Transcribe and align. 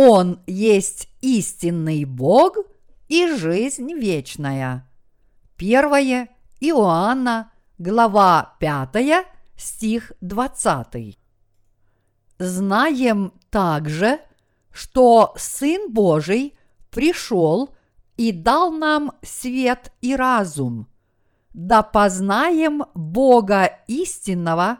Он 0.00 0.38
есть 0.46 1.08
истинный 1.22 2.04
Бог 2.04 2.56
и 3.08 3.26
жизнь 3.34 3.92
вечная. 3.94 4.88
Первое 5.56 6.28
Иоанна, 6.60 7.50
глава 7.78 8.54
5, 8.60 9.26
стих 9.56 10.12
20. 10.20 11.18
Знаем 12.38 13.32
также, 13.50 14.20
что 14.70 15.34
Сын 15.36 15.92
Божий 15.92 16.56
пришел 16.92 17.74
и 18.16 18.30
дал 18.30 18.70
нам 18.70 19.10
свет 19.22 19.92
и 20.00 20.14
разум, 20.14 20.86
да 21.54 21.82
познаем 21.82 22.84
Бога 22.94 23.80
истинного 23.88 24.78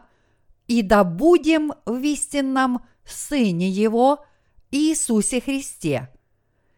и 0.67 0.81
да 0.81 1.03
будем 1.03 1.73
в 1.85 2.01
истинном 2.03 2.85
Сыне 3.03 3.67
Его 3.67 4.23
Иисусе 4.71 5.41
Христе. 5.41 6.09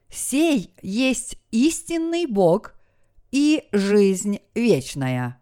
Сей 0.09 0.73
есть 0.81 1.37
истинный 1.51 2.25
Бог 2.25 2.73
и 3.31 3.67
жизнь 3.71 4.39
вечная. 4.55 5.41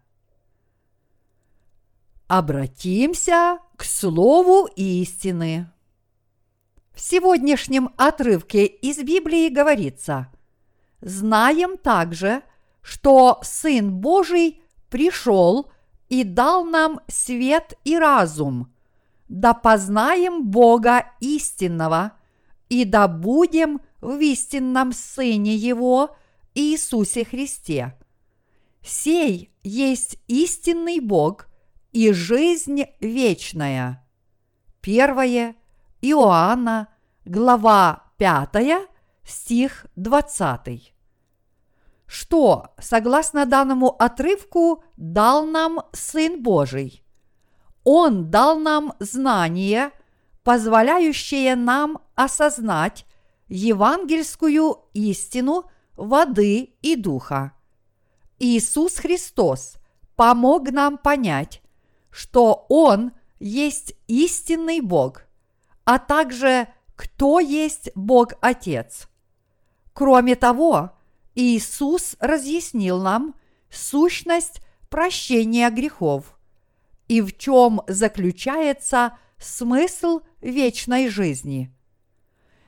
Обратимся 2.26 3.58
к 3.76 3.84
Слову 3.84 4.68
истины. 4.76 5.70
В 6.92 7.00
сегодняшнем 7.00 7.90
отрывке 7.96 8.66
из 8.66 8.98
Библии 8.98 9.48
говорится 9.48 10.28
«Знаем 11.00 11.78
также, 11.78 12.42
что 12.82 13.40
Сын 13.42 13.92
Божий 13.92 14.62
пришел 14.88 15.70
и 16.08 16.24
дал 16.24 16.64
нам 16.64 17.00
свет 17.08 17.74
и 17.84 17.96
разум, 17.96 18.72
да 19.28 19.54
познаем 19.54 20.48
Бога 20.48 21.06
истинного 21.20 22.12
и 22.70 22.84
да 22.86 23.08
будем 23.08 23.82
в 24.00 24.18
истинном 24.20 24.92
Сыне 24.92 25.54
Его 25.54 26.16
Иисусе 26.54 27.24
Христе. 27.24 27.94
Сей 28.82 29.52
есть 29.62 30.16
истинный 30.26 31.00
Бог 31.00 31.48
и 31.92 32.12
жизнь 32.12 32.84
вечная. 33.00 34.06
Первое 34.80 35.56
Иоанна, 36.00 36.88
глава 37.26 38.04
5, 38.16 38.88
стих 39.24 39.86
20. 39.96 40.94
Что, 42.06 42.74
согласно 42.78 43.46
данному 43.46 43.90
отрывку, 43.90 44.82
дал 44.96 45.44
нам 45.44 45.82
Сын 45.92 46.42
Божий? 46.42 47.04
Он 47.84 48.30
дал 48.30 48.58
нам 48.58 48.94
знание, 48.98 49.90
позволяющее 50.42 51.56
нам 51.56 51.98
осознать 52.14 53.06
евангельскую 53.48 54.78
истину 54.94 55.64
воды 55.96 56.74
и 56.82 56.96
духа. 56.96 57.52
Иисус 58.38 58.96
Христос 58.96 59.76
помог 60.16 60.70
нам 60.70 60.98
понять, 60.98 61.62
что 62.10 62.66
Он 62.68 63.12
есть 63.38 63.94
истинный 64.06 64.80
Бог, 64.80 65.24
а 65.84 65.98
также 65.98 66.68
кто 66.96 67.40
есть 67.40 67.90
Бог 67.94 68.34
Отец. 68.40 69.08
Кроме 69.92 70.36
того, 70.36 70.92
Иисус 71.34 72.16
разъяснил 72.20 73.00
нам 73.00 73.34
сущность 73.70 74.60
прощения 74.88 75.70
грехов 75.70 76.38
и 77.08 77.20
в 77.20 77.36
чем 77.36 77.82
заключается 77.86 79.16
смысл 79.38 80.20
вечной 80.40 81.08
жизни. 81.08 81.74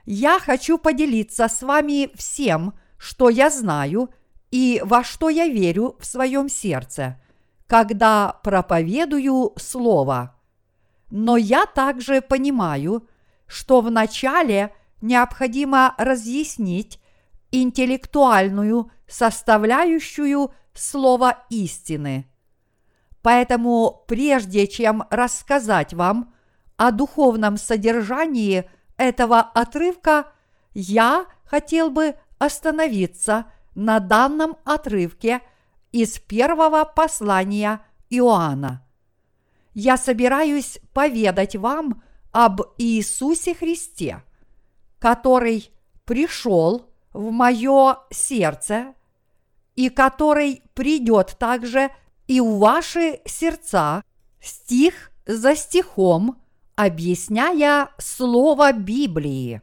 Я 0.04 0.38
хочу 0.40 0.78
поделиться 0.78 1.48
с 1.48 1.62
вами 1.62 2.10
всем, 2.14 2.74
что 2.98 3.28
я 3.28 3.50
знаю 3.50 4.10
и 4.50 4.80
во 4.84 5.04
что 5.04 5.28
я 5.28 5.46
верю 5.46 5.96
в 5.98 6.06
своем 6.06 6.48
сердце, 6.48 7.20
когда 7.66 8.40
проповедую 8.42 9.54
Слово. 9.56 10.36
Но 11.10 11.36
я 11.36 11.66
также 11.66 12.20
понимаю, 12.20 13.08
что 13.46 13.80
вначале 13.80 14.74
необходимо 15.00 15.94
разъяснить 15.98 17.00
интеллектуальную 17.50 18.90
составляющую 19.06 20.52
слова 20.74 21.44
истины. 21.50 22.26
Поэтому 23.20 24.04
прежде 24.08 24.66
чем 24.66 25.04
рассказать 25.10 25.94
вам 25.94 26.34
о 26.82 26.90
духовном 26.90 27.56
содержании 27.56 28.68
этого 28.96 29.40
отрывка, 29.40 30.26
я 30.74 31.26
хотел 31.44 31.90
бы 31.90 32.16
остановиться 32.38 33.46
на 33.74 34.00
данном 34.00 34.56
отрывке– 34.64 35.40
из 35.92 36.18
первого 36.18 36.84
послания 36.84 37.82
Иоанна. 38.10 38.84
Я 39.74 39.96
собираюсь 39.96 40.78
поведать 40.92 41.54
вам 41.54 42.02
об 42.32 42.62
Иисусе 42.78 43.54
Христе, 43.54 44.22
который 44.98 45.70
пришел 46.04 46.90
в 47.12 47.30
мое 47.30 47.98
сердце 48.10 48.94
и 49.76 49.90
который 49.90 50.62
придет 50.74 51.36
также 51.38 51.90
и 52.26 52.40
в 52.40 52.58
ваши 52.58 53.20
сердца 53.26 54.02
стих 54.40 55.10
за 55.26 55.54
стихом, 55.54 56.41
объясняя 56.84 57.90
слово 57.98 58.72
Библии. 58.72 59.62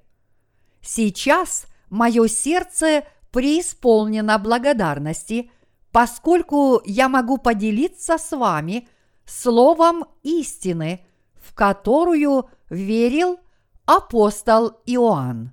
Сейчас 0.82 1.66
мое 1.90 2.28
сердце 2.28 3.04
преисполнено 3.32 4.38
благодарности– 4.38 5.52
поскольку 5.92 6.82
я 6.86 7.10
могу 7.10 7.38
поделиться 7.38 8.18
с 8.18 8.36
вами 8.36 8.88
словом 9.26 10.06
истины, 10.24 11.06
в 11.36 11.54
которую 11.54 12.50
верил 12.70 13.40
апостол 13.86 14.80
Иоанн. 14.86 15.52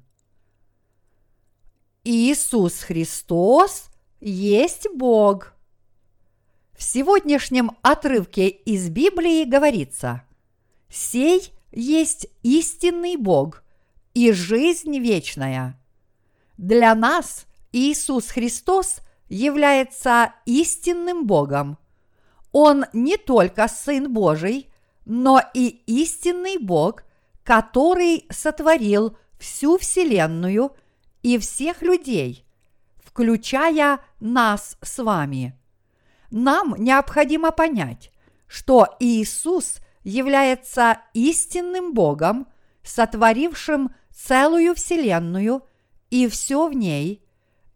Иисус 2.04 2.82
Христос 2.82 3.90
есть 4.20 4.86
Бог. 4.94 5.54
В 6.76 6.82
сегодняшнем 6.82 7.72
отрывке 7.82 8.48
из 8.48 8.90
Библии 8.90 9.44
говорится 9.44 10.22
«Сей 10.88 11.52
есть 11.76 12.26
истинный 12.42 13.16
Бог 13.16 13.62
и 14.14 14.32
жизнь 14.32 14.98
вечная». 14.98 15.78
Для 16.56 16.94
нас 16.94 17.46
Иисус 17.70 18.28
Христос 18.28 19.00
является 19.28 20.32
истинным 20.46 21.26
Богом. 21.26 21.78
Он 22.52 22.86
не 22.94 23.18
только 23.18 23.68
Сын 23.68 24.12
Божий, 24.12 24.72
но 25.04 25.42
и 25.52 25.68
истинный 25.86 26.58
Бог, 26.58 27.04
который 27.44 28.26
сотворил 28.30 29.16
всю 29.38 29.76
Вселенную 29.76 30.74
и 31.22 31.36
всех 31.38 31.82
людей, 31.82 32.46
включая 32.96 34.00
нас 34.18 34.78
с 34.80 35.02
вами. 35.02 35.54
Нам 36.30 36.74
необходимо 36.78 37.50
понять, 37.50 38.10
что 38.46 38.96
Иисус 38.98 39.80
является 40.08 41.00
истинным 41.12 41.92
Богом, 41.92 42.46
сотворившим 42.82 43.94
целую 44.10 44.74
Вселенную 44.74 45.62
и 46.10 46.28
все 46.28 46.68
в 46.68 46.72
ней– 46.72 47.22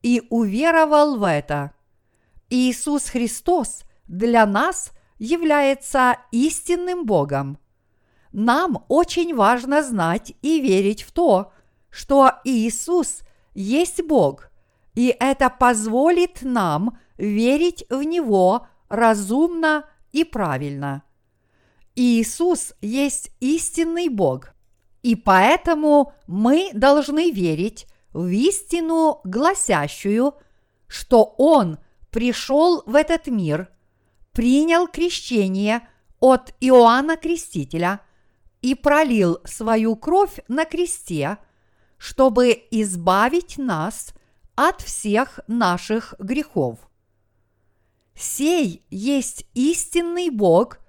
и 0.02 0.22
уверовал 0.30 1.16
в 1.16 1.24
это. 1.24 1.72
Иисус 2.48 3.08
Христос 3.08 3.84
для 4.08 4.46
нас 4.46 4.92
является 5.18 6.18
истинным 6.32 7.04
Богом. 7.04 7.58
Нам 8.32 8.84
очень 8.88 9.34
важно 9.34 9.82
знать 9.82 10.34
и 10.42 10.60
верить 10.60 11.02
в 11.02 11.12
то, 11.12 11.52
что 11.90 12.32
Иисус 12.44 13.20
есть 13.54 14.02
Бог, 14.02 14.50
и 14.94 15.14
это 15.18 15.50
позволит 15.50 16.42
нам 16.42 16.98
верить 17.18 17.84
в 17.90 18.02
Него 18.02 18.66
разумно 18.88 19.84
и 20.12 20.24
правильно. 20.24 21.02
Иисус 21.96 22.74
есть 22.80 23.30
истинный 23.40 24.08
Бог, 24.08 24.54
и 25.02 25.16
поэтому 25.16 26.12
мы 26.26 26.70
должны 26.72 27.30
верить 27.30 27.86
в 28.12 28.26
истину 28.28 29.20
гласящую, 29.24 30.34
что 30.86 31.34
Он 31.38 31.78
пришел 32.10 32.82
в 32.86 32.94
этот 32.94 33.26
мир, 33.26 33.70
принял 34.32 34.86
крещение 34.88 35.88
от 36.20 36.54
Иоанна 36.60 37.16
Крестителя 37.16 38.00
и 38.62 38.74
пролил 38.74 39.38
свою 39.44 39.96
кровь 39.96 40.40
на 40.48 40.64
кресте, 40.64 41.38
чтобы 41.96 42.50
избавить 42.70 43.58
нас 43.58 44.12
от 44.54 44.82
всех 44.82 45.40
наших 45.46 46.14
грехов. 46.18 46.78
Сей 48.14 48.84
есть 48.90 49.46
истинный 49.54 50.28
Бог 50.28 50.79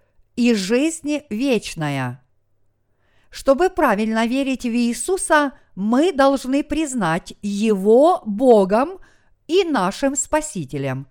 и 0.41 0.55
жизнь 0.55 1.21
вечная. 1.29 2.25
Чтобы 3.29 3.69
правильно 3.69 4.25
верить 4.25 4.63
в 4.63 4.73
Иисуса, 4.73 5.53
мы 5.75 6.11
должны 6.11 6.63
признать 6.63 7.33
Его 7.43 8.23
Богом 8.25 8.97
и 9.45 9.63
нашим 9.63 10.15
Спасителем. 10.15 11.07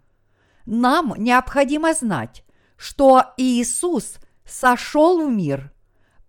Нам 0.66 1.14
необходимо 1.16 1.94
знать, 1.94 2.44
что 2.76 3.22
Иисус 3.36 4.16
сошел 4.44 5.24
в 5.24 5.30
мир, 5.30 5.72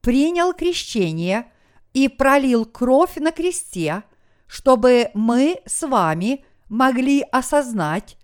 принял 0.01 0.53
крещение 0.53 1.51
и 1.94 2.07
пролил 2.07 2.65
кровь 2.65 3.15
на 3.15 3.31
кресте, 3.31 4.03
чтобы 4.45 5.09
мы 5.15 5.59
с 5.65 5.88
вами 5.88 6.45
могли 6.69 7.21
осознать 7.31 8.15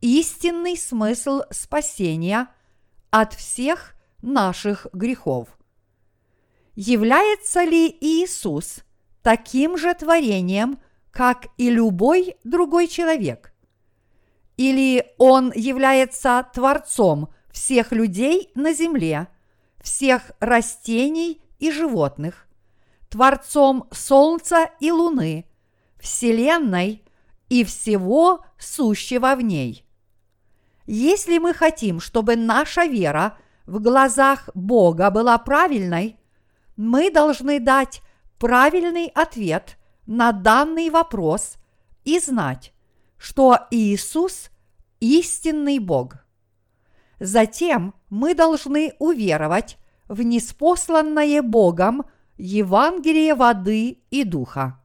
истинный 0.00 0.78
смысл 0.78 1.42
спасения 1.50 2.48
от 3.10 3.34
всех 3.34 3.94
наших 4.22 4.86
грехов. 4.92 5.48
Является 6.74 7.64
ли 7.64 7.94
Иисус 8.00 8.80
таким 9.22 9.76
же 9.76 9.92
творением, 9.94 10.78
как 11.10 11.48
и 11.58 11.68
любой 11.70 12.36
другой 12.44 12.88
человек? 12.88 13.52
Или 14.56 15.12
Он 15.18 15.52
является 15.54 16.46
Творцом 16.54 17.28
всех 17.50 17.92
людей 17.92 18.50
на 18.54 18.72
земле, 18.72 19.28
всех 19.82 20.32
растений 20.40 21.42
и 21.58 21.70
животных, 21.70 22.46
Творцом 23.10 23.88
Солнца 23.90 24.70
и 24.80 24.90
Луны, 24.90 25.44
Вселенной 26.00 27.04
и 27.50 27.64
всего 27.64 28.44
сущего 28.58 29.34
в 29.36 29.42
ней– 29.42 29.84
если 30.86 31.38
мы 31.38 31.54
хотим, 31.54 32.00
чтобы 32.00 32.36
наша 32.36 32.84
вера 32.84 33.38
в 33.72 33.80
глазах 33.80 34.50
Бога 34.52 35.10
была 35.10 35.38
правильной, 35.38 36.18
мы 36.76 37.10
должны 37.10 37.58
дать 37.58 38.02
правильный 38.38 39.06
ответ 39.14 39.78
на 40.04 40.32
данный 40.32 40.90
вопрос 40.90 41.54
и 42.04 42.18
знать, 42.18 42.74
что 43.16 43.60
Иисус– 43.70 44.50
истинный 45.00 45.78
Бог. 45.78 46.16
Затем 47.18 47.94
мы 48.10 48.34
должны 48.34 48.92
уверовать 48.98 49.78
в 50.06 50.20
неспосланное 50.20 51.40
Богом 51.40 52.04
Евангелие 52.36 53.34
воды 53.34 54.02
и 54.10 54.24
духа. 54.24 54.78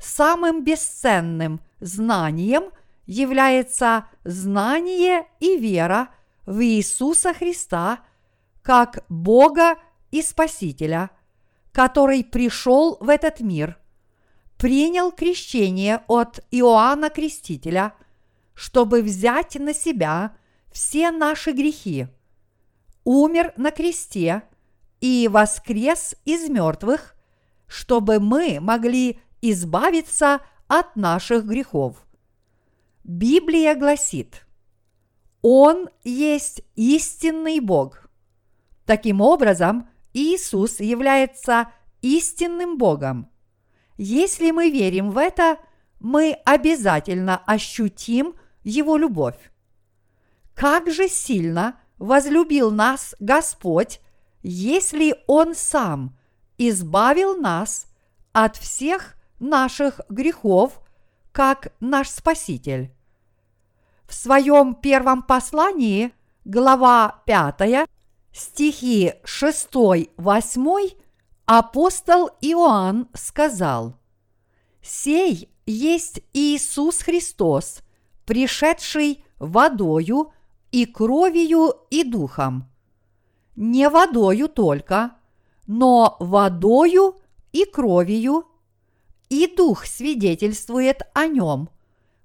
Самым 0.00 0.64
бесценным 0.64 1.60
знанием– 1.78 2.64
является 3.06 4.06
знание 4.24 5.26
и 5.40 5.56
вера 5.56 6.08
в 6.46 6.62
Иисуса 6.62 7.32
Христа 7.34 8.04
как 8.62 9.04
Бога 9.08 9.76
и 10.10 10.22
Спасителя, 10.22 11.10
который 11.72 12.22
пришел 12.24 12.96
в 13.00 13.08
этот 13.08 13.40
мир, 13.40 13.78
принял 14.56 15.10
крещение 15.10 16.04
от 16.06 16.40
Иоанна 16.50 17.10
Крестителя, 17.10 17.94
чтобы 18.54 19.02
взять 19.02 19.56
на 19.56 19.74
себя 19.74 20.36
все 20.70 21.10
наши 21.10 21.52
грехи, 21.52 22.06
умер 23.04 23.52
на 23.56 23.70
кресте 23.70 24.42
и 25.00 25.28
воскрес 25.28 26.14
из 26.24 26.48
мертвых, 26.48 27.16
чтобы 27.66 28.20
мы 28.20 28.58
могли 28.60 29.18
избавиться 29.40 30.40
от 30.68 30.94
наших 30.94 31.44
грехов. 31.44 32.06
Библия 33.02 33.74
гласит, 33.74 34.46
Он 35.42 35.90
есть 36.04 36.62
истинный 36.76 37.58
Бог. 37.60 38.08
Таким 38.86 39.20
образом, 39.20 39.88
Иисус 40.12 40.80
является 40.80 41.70
истинным 42.00 42.78
Богом. 42.78 43.28
Если 43.96 44.50
мы 44.52 44.70
верим 44.70 45.10
в 45.10 45.18
это, 45.18 45.58
мы 46.00 46.38
обязательно 46.44 47.36
ощутим 47.46 48.34
Его 48.62 48.96
любовь. 48.96 49.38
Как 50.54 50.90
же 50.90 51.08
сильно 51.08 51.80
возлюбил 51.98 52.70
нас 52.70 53.14
Господь, 53.20 54.00
если 54.42 55.16
Он 55.26 55.54
сам 55.54 56.16
избавил 56.58 57.36
нас 57.36 57.86
от 58.32 58.56
всех 58.56 59.16
наших 59.40 60.00
грехов 60.08 60.80
как 61.32 61.72
наш 61.80 62.08
Спаситель. 62.08 62.92
В 64.12 64.14
своем 64.14 64.74
первом 64.74 65.22
послании, 65.22 66.12
глава 66.44 67.22
5, 67.24 67.88
стихи 68.30 69.14
6-8, 69.24 70.96
апостол 71.46 72.28
Иоанн 72.42 73.08
сказал, 73.14 73.94
«Сей 74.82 75.48
есть 75.64 76.20
Иисус 76.34 76.98
Христос, 76.98 77.80
пришедший 78.26 79.24
водою 79.38 80.34
и 80.72 80.84
кровью 80.84 81.74
и 81.88 82.04
духом. 82.04 82.68
Не 83.56 83.88
водою 83.88 84.50
только, 84.50 85.12
но 85.66 86.18
водою 86.20 87.16
и 87.52 87.64
кровью 87.64 88.44
и 89.30 89.46
Дух 89.56 89.86
свидетельствует 89.86 91.00
о 91.14 91.26
нем, 91.28 91.70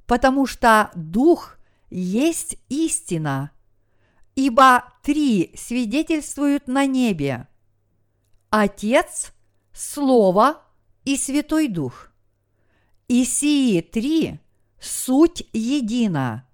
потому 0.06 0.46
что 0.46 0.92
Дух 0.94 1.57
есть 1.90 2.58
истина. 2.70 3.52
Ибо 4.36 4.94
три 5.04 5.52
свидетельствуют 5.56 6.68
на 6.68 6.86
небе– 6.86 7.48
Отец, 8.50 9.34
Слово 9.74 10.62
и 11.04 11.18
Святой 11.18 11.68
Дух. 11.68 12.12
И 13.08 13.26
сии 13.26 13.82
три– 13.82 14.40
суть 14.80 15.44
едина, 15.54 16.48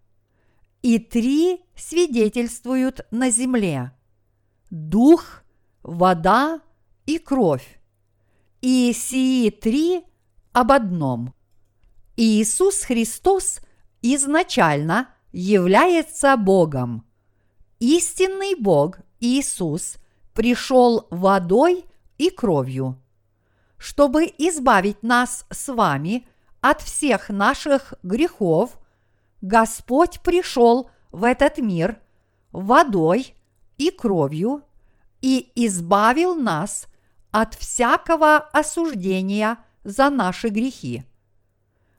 и 0.82 0.98
три 0.98 1.62
свидетельствуют 1.76 3.06
на 3.12 3.30
земле– 3.30 3.92
Дух, 4.70 5.44
вода 5.84 6.60
и 7.06 7.20
кровь. 7.20 7.80
И 8.62 8.92
сии 8.92 9.52
три 9.52 10.04
об 10.52 10.72
одном. 10.72 11.36
Иисус 12.18 12.82
Христос 12.84 13.60
изначально 14.02 15.13
является 15.34 16.38
Богом. 16.38 17.06
Истинный 17.80 18.56
Бог 18.56 19.00
Иисус 19.20 19.98
пришел 20.34 21.08
водой 21.10 21.86
и 22.18 22.30
кровью, 22.30 22.98
чтобы 23.78 24.24
избавить 24.38 25.04
нас 25.04 25.46
с 25.50 25.74
вами 25.74 26.26
от 26.62 26.82
всех 26.82 27.28
наших 27.28 27.94
грехов. 28.04 28.80
Господь 29.42 30.22
пришел 30.22 30.90
в 31.12 31.26
этот 31.26 31.58
мир 31.58 32.00
водой 32.54 33.36
и 33.78 33.92
кровью 33.92 34.64
и 35.22 35.52
избавил 35.56 36.36
нас 36.36 36.88
от 37.32 37.56
всякого 37.56 38.38
осуждения– 38.38 39.58
за 39.84 40.10
наши 40.10 40.50
грехи. 40.50 41.04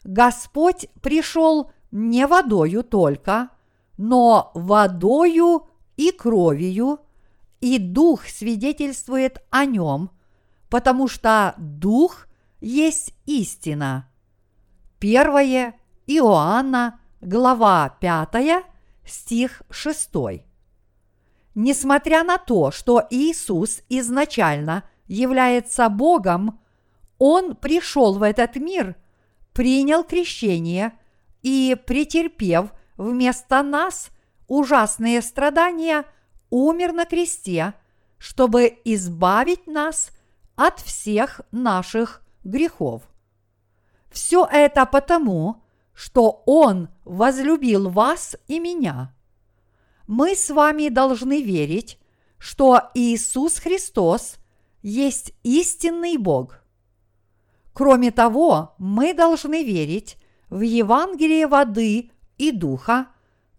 Господь 0.04 0.88
пришел 1.00 1.70
не 1.94 2.26
водою 2.26 2.82
только, 2.82 3.50
но 3.96 4.50
водою 4.54 5.68
и 5.96 6.10
кровью, 6.10 6.98
и 7.60 7.78
Дух 7.78 8.26
свидетельствует 8.26 9.38
о 9.50 9.64
нем, 9.64 10.10
потому 10.68 11.06
что 11.06 11.54
Дух 11.56 12.26
есть 12.60 13.14
истина. 13.26 14.10
Первое 14.98 15.76
Иоанна, 16.06 16.98
глава 17.20 17.96
5, 18.00 18.64
стих 19.06 19.62
6. 19.70 20.10
Несмотря 21.54 22.24
на 22.24 22.38
то, 22.38 22.72
что 22.72 23.06
Иисус 23.08 23.82
изначально 23.88 24.82
является 25.06 25.88
Богом, 25.88 26.58
он 27.18 27.54
пришел 27.54 28.18
в 28.18 28.24
этот 28.24 28.56
мир, 28.56 28.96
принял 29.52 30.02
крещение 30.02 30.98
и, 31.44 31.76
претерпев 31.86 32.72
вместо 32.96 33.62
нас 33.62 34.10
ужасные 34.48 35.22
страдания, 35.22 36.04
умер 36.50 36.92
на 36.92 37.04
кресте, 37.04 37.74
чтобы 38.18 38.76
избавить 38.84 39.68
нас 39.68 40.10
от 40.56 40.80
всех 40.80 41.42
наших 41.52 42.22
грехов. 42.42 43.02
Все 44.10 44.48
это 44.50 44.86
потому, 44.86 45.62
что 45.92 46.42
Он 46.46 46.88
возлюбил 47.04 47.90
вас 47.90 48.36
и 48.48 48.58
меня. 48.58 49.14
Мы 50.06 50.34
с 50.34 50.50
вами 50.50 50.88
должны 50.88 51.42
верить, 51.42 51.98
что 52.38 52.90
Иисус 52.94 53.58
Христос 53.58 54.36
есть 54.82 55.32
истинный 55.42 56.16
Бог– 56.16 56.60
Кроме 57.74 58.12
того, 58.12 58.74
мы 58.78 59.12
должны 59.14 59.64
верить 59.64 60.16
в 60.54 60.60
Евангелие 60.60 61.48
воды 61.48 62.12
и 62.38 62.52
духа, 62.52 63.08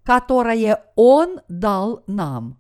которое 0.02 0.82
Он 0.96 1.42
дал 1.50 2.04
нам. 2.08 2.58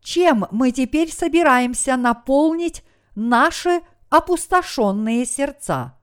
Чем 0.00 0.46
мы 0.52 0.70
теперь 0.70 1.12
собираемся 1.12 1.96
наполнить 1.96 2.84
наши 3.16 3.80
опустошенные 4.08 5.26
сердца. 5.26 5.98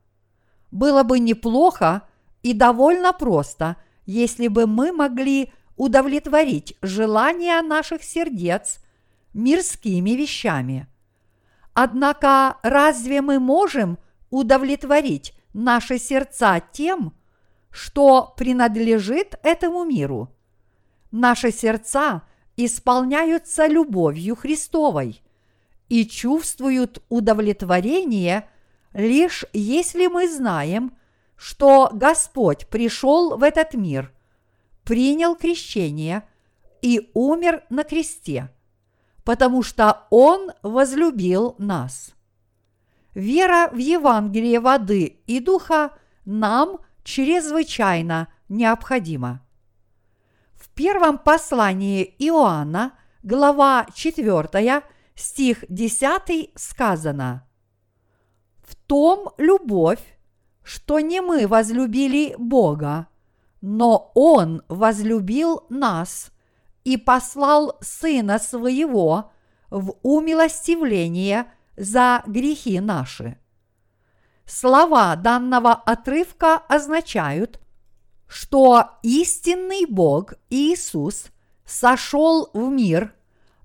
Было 0.71 1.03
бы 1.03 1.19
неплохо 1.19 2.01
и 2.43 2.51
довольно 2.51 3.13
просто, 3.13 3.77
если 4.05 4.49
бы 4.49 4.67
мы 4.67 4.91
могли 4.91 5.53
удовлетворить 5.77 6.75
желания 6.81 7.61
наших 7.61 8.03
сердец 8.03 8.79
мирскими 9.33 10.11
вещами. 10.11 10.87
Однако 11.73 12.57
разве 12.61 13.21
мы 13.21 13.39
можем 13.39 13.99
удовлетворить 14.29 15.33
наши 15.55 15.97
сердца 15.97 16.61
тем, 16.71 17.13
что 17.71 18.33
принадлежит 18.37 19.35
этому 19.43 19.83
миру? 19.83 20.29
Наши 21.11 21.51
сердца 21.51 22.23
исполняются 22.57 23.65
любовью 23.65 24.35
Христовой 24.35 25.21
и 25.89 26.05
чувствуют 26.05 27.03
удовлетворение 27.09 28.47
лишь 28.93 29.45
если 29.53 30.07
мы 30.07 30.29
знаем, 30.29 30.95
что 31.35 31.89
Господь 31.91 32.67
пришел 32.67 33.37
в 33.37 33.43
этот 33.43 33.73
мир, 33.73 34.13
принял 34.83 35.35
крещение 35.35 36.23
и 36.81 37.09
умер 37.13 37.63
на 37.69 37.83
кресте– 37.83 38.49
потому 39.25 39.63
что 39.63 40.05
Он 40.11 40.51
возлюбил 40.61 41.55
нас. 41.57 42.14
Вера 43.15 43.69
в 43.71 43.77
Евангелие 43.77 44.59
воды 44.59 45.21
и 45.25 45.39
духа 45.39 45.93
нам 46.25 46.79
чрезвычайно 47.03 48.27
необходима. 48.49 49.41
В 50.53 50.67
первом 50.69 51.17
послании 51.17 52.03
Иоанна, 52.19 52.91
глава 53.23 53.87
4, 53.93 54.83
стих 55.15 55.63
10 55.69 56.51
сказано 56.55 57.47
«В 58.61 58.75
том 58.75 59.29
любовь, 59.37 60.03
что 60.61 60.99
не 60.99 61.21
мы 61.21 61.47
возлюбили 61.47 62.35
Бога, 62.37 63.07
но 63.61 64.11
Он 64.13 64.61
возлюбил 64.67 65.63
нас 65.69 66.31
и 66.83 66.97
послал 66.97 67.77
Сына 67.79 68.39
Своего 68.39 69.31
в 69.69 69.95
умилостивление 70.03 71.45
за 71.77 72.23
грехи 72.27 72.79
наши. 72.79 73.37
Слова 74.45 75.15
данного 75.15 75.73
отрывка 75.73 76.57
означают, 76.57 77.59
что 78.27 78.91
истинный 79.01 79.85
Бог 79.85 80.33
Иисус 80.49 81.27
сошел 81.65 82.49
в 82.53 82.69
мир, 82.69 83.13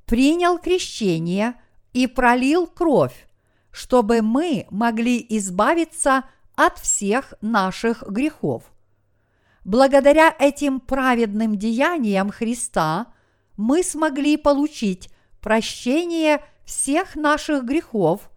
принял 0.07 0.59
крещение 0.59 1.55
и 1.93 2.07
пролил 2.07 2.67
кровь, 2.67 3.29
чтобы 3.71 4.23
мы 4.23 4.67
могли 4.71 5.25
избавиться 5.29 6.25
от 6.57 6.79
всех 6.79 7.35
наших 7.41 8.03
грехов. 8.03 8.65
Благодаря 9.65 10.35
этим 10.39 10.81
праведным 10.81 11.57
деяниям 11.57 12.31
Христа 12.31 13.13
мы 13.57 13.83
смогли 13.83 14.37
получить 14.37 15.11
прощение 15.41 16.43
всех 16.71 17.17
наших 17.17 17.65
грехов 17.65 18.31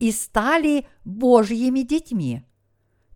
и 0.00 0.10
стали 0.10 0.84
Божьими 1.04 1.82
детьми. 1.82 2.42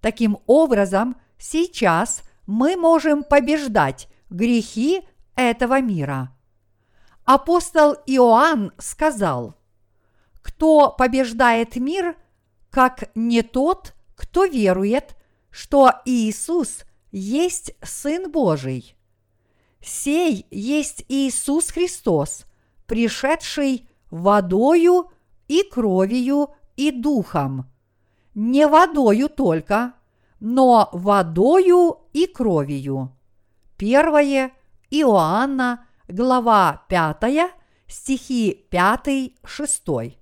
Таким 0.01 0.39
образом, 0.47 1.17
сейчас 1.37 2.23
мы 2.47 2.77
можем 2.77 3.25
побеждать 3.25 4.09
грехи 4.31 5.03
этого 5.35 5.81
мира. 5.81 6.31
Апостол 7.25 7.97
Иоанн 8.07 8.71
сказал, 8.79 9.57
кто 10.43 10.93
побеждает 10.93 11.75
мир, 11.75 12.15
как 12.71 13.11
не 13.17 13.43
тот, 13.43 13.95
кто 14.15 14.45
верует, 14.45 15.17
что 15.51 15.93
Иисус– 16.05 16.85
есть 17.13 17.75
Сын 17.83 18.31
Божий. 18.31 18.97
Сей 19.83 20.47
есть 20.51 21.05
Иисус 21.09 21.71
Христос, 21.71 22.47
пришедший 22.87 23.89
водою 24.13 25.11
и 25.49 25.63
кровью 25.63 26.51
и 26.77 26.91
духом. 26.91 27.67
Не 28.35 28.69
водою 28.69 29.29
только, 29.29 29.95
но 30.39 30.91
водою 30.93 31.97
и 32.13 32.27
кровью. 32.27 33.17
Первое 33.79 34.53
Иоанна, 34.91 35.87
глава 36.09 36.85
5, 36.89 37.53
стихи 37.89 38.67
5-6. 38.71 40.15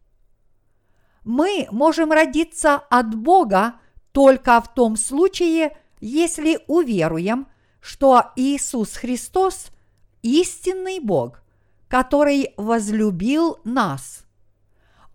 Мы 1.24 1.66
можем 1.72 2.12
родиться 2.12 2.76
от 2.76 3.14
Бога 3.14 3.74
только 4.12 4.60
в 4.60 4.72
том 4.72 4.96
случае, 4.96 5.76
если 6.00 6.60
уверуем, 6.68 7.48
что 7.80 8.30
Иисус 8.36 8.96
Христос– 8.96 9.70
истинный 10.22 11.00
Бог, 11.00 11.42
который 11.90 12.54
возлюбил 12.56 13.58
нас. 13.64 14.24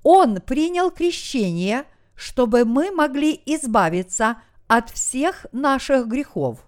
Он 0.03 0.41
принял 0.41 0.91
крещение, 0.91 1.85
чтобы 2.13 2.65
мы 2.65 2.91
могли 2.91 3.41
избавиться 3.45 4.37
от 4.67 4.91
всех 4.91 5.47
наших 5.51 6.07
грехов. 6.07 6.59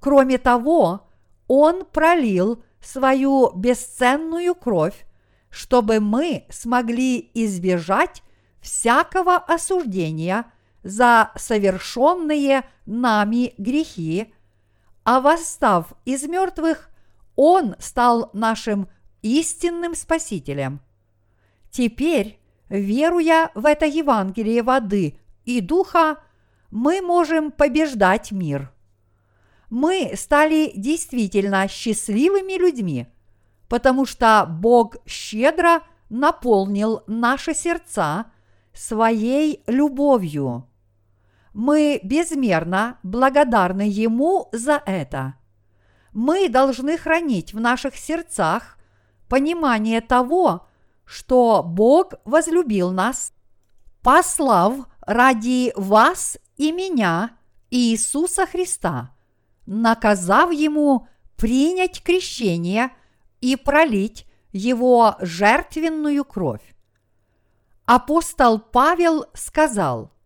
Кроме 0.00 0.38
того, 0.38 1.08
Он 1.48 1.84
пролил 1.84 2.62
свою 2.80 3.50
бесценную 3.54 4.54
кровь, 4.54 5.04
чтобы 5.50 6.00
мы 6.00 6.46
смогли 6.48 7.30
избежать 7.34 8.22
всякого 8.62 9.36
осуждения– 9.36 10.46
за 10.82 11.32
совершенные 11.36 12.64
нами 12.86 13.52
грехи, 13.58 14.32
а 15.04 15.20
восстав 15.20 15.92
из 16.04 16.22
мертвых, 16.24 16.88
Он 17.36 17.76
стал 17.78 18.30
нашим 18.32 18.88
истинным 19.22 19.94
Спасителем. 19.94 20.80
Теперь, 21.70 22.38
веруя 22.68 23.50
в 23.54 23.66
это 23.66 23.86
Евангелие 23.86 24.62
воды 24.62 25.18
и 25.44 25.60
духа, 25.60 26.18
мы 26.70 27.00
можем 27.00 27.50
побеждать 27.50 28.32
мир. 28.32 28.72
Мы 29.70 30.12
стали 30.16 30.72
действительно 30.74 31.68
счастливыми 31.68 32.58
людьми, 32.58 33.06
потому 33.68 34.06
что 34.06 34.46
Бог 34.48 34.96
щедро 35.06 35.82
наполнил 36.08 37.02
наши 37.06 37.54
сердца 37.54 38.26
своей 38.72 39.62
любовью. 39.66 40.66
Мы 41.52 42.00
безмерно 42.02 42.98
благодарны 43.02 43.82
Ему 43.82 44.48
за 44.52 44.82
это. 44.86 45.34
Мы 46.12 46.48
должны 46.48 46.96
хранить 46.96 47.52
в 47.52 47.60
наших 47.60 47.96
сердцах 47.96 48.77
понимание 49.28 50.00
того, 50.00 50.66
что 51.04 51.62
Бог 51.62 52.14
возлюбил 52.24 52.90
нас, 52.90 53.32
послав 54.02 54.86
ради 55.00 55.72
вас 55.76 56.38
и 56.56 56.72
меня 56.72 57.30
Иисуса 57.70 58.46
Христа, 58.46 59.14
наказав 59.66 60.52
Ему 60.52 61.06
принять 61.36 62.02
крещение 62.02 62.90
и 63.40 63.56
пролить 63.56 64.26
Его 64.52 65.16
жертвенную 65.20 66.24
кровь. 66.24 66.74
Апостол 67.84 68.58
Павел 68.58 69.26
сказал– 69.34 70.12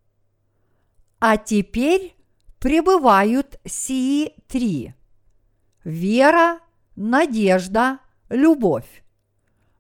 а 1.24 1.36
теперь 1.36 2.16
пребывают 2.58 3.60
сии 3.64 4.34
три– 4.48 4.92
вера, 5.84 6.58
надежда, 6.96 8.00
любовь. 8.32 9.04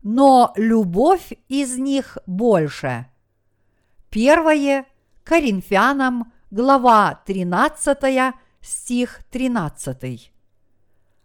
Но 0.02 0.52
любовь 0.56 1.32
из 1.48 1.78
них 1.78 2.18
больше. 2.26 3.06
Первое 4.10 4.86
Коринфянам, 5.24 6.32
глава 6.50 7.22
13, 7.24 8.34
стих 8.60 9.20
13. 9.30 10.32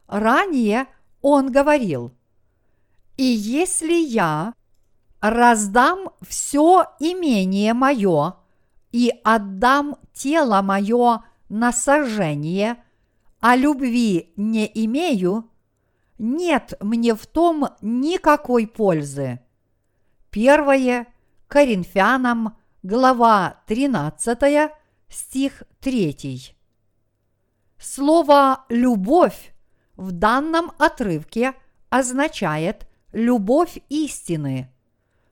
Ранее 0.07 0.87
он 1.21 1.51
говорил, 1.51 2.13
«И 3.17 3.23
если 3.23 3.93
я 3.93 4.53
раздам 5.19 6.11
все 6.21 6.85
имение 6.99 7.73
мое 7.73 8.35
и 8.91 9.11
отдам 9.23 9.97
тело 10.13 10.61
мое 10.61 11.23
на 11.49 11.71
сожжение, 11.73 12.77
а 13.39 13.55
любви 13.55 14.33
не 14.37 14.69
имею, 14.85 15.49
нет 16.17 16.73
мне 16.81 17.15
в 17.15 17.25
том 17.27 17.69
никакой 17.81 18.67
пользы. 18.67 19.39
Первое 20.29 21.07
Коринфянам, 21.47 22.57
глава 22.83 23.61
13, 23.67 24.71
стих 25.09 25.63
3. 25.79 26.55
Слово 27.79 28.65
«любовь» 28.69 29.53
в 29.95 30.11
данном 30.11 30.71
отрывке 30.77 31.53
означает 31.89 32.87
любовь 33.13 33.79
истины. 33.89 34.71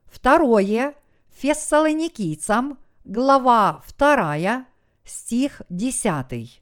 Второе 0.06 0.96
Фессалоникийцам, 1.32 2.80
глава 3.04 3.84
2, 3.98 4.66
стих 5.04 5.62
10. 5.70 6.62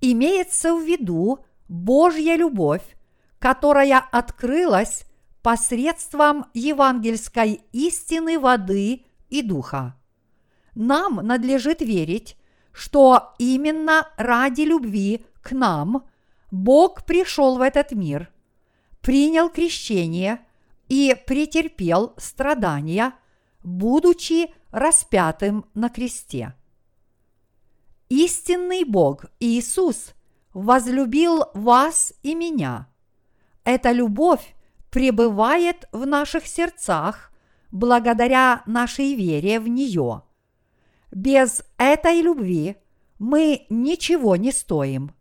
Имеется 0.00 0.74
в 0.74 0.82
виду 0.82 1.44
Божья 1.68 2.36
любовь, 2.36 2.97
которая 3.38 3.98
открылась 3.98 5.04
посредством 5.42 6.46
евангельской 6.54 7.62
истины 7.72 8.38
воды 8.38 9.04
и 9.30 9.42
духа. 9.42 9.96
Нам 10.74 11.16
надлежит 11.16 11.80
верить, 11.80 12.36
что 12.72 13.34
именно 13.38 14.08
ради 14.16 14.62
любви 14.62 15.24
к 15.42 15.52
нам 15.52 16.06
Бог 16.50 17.04
пришел 17.04 17.58
в 17.58 17.60
этот 17.60 17.92
мир, 17.92 18.30
принял 19.00 19.50
крещение 19.50 20.40
и 20.88 21.16
претерпел 21.26 22.14
страдания, 22.16 23.14
будучи 23.62 24.52
распятым 24.70 25.64
на 25.74 25.88
кресте. 25.88 26.54
Истинный 28.08 28.84
Бог 28.84 29.26
Иисус 29.40 30.14
возлюбил 30.54 31.44
вас 31.54 32.14
и 32.22 32.34
меня. 32.34 32.88
Эта 33.68 33.92
любовь 33.92 34.54
пребывает 34.90 35.88
в 35.92 36.06
наших 36.06 36.46
сердцах 36.46 37.30
благодаря 37.70 38.62
нашей 38.64 39.14
вере 39.14 39.60
в 39.60 39.68
нее. 39.68 40.22
Без 41.12 41.62
этой 41.76 42.22
любви 42.22 42.78
мы 43.18 43.66
ничего 43.68 44.36
не 44.36 44.52
стоим. 44.52 45.12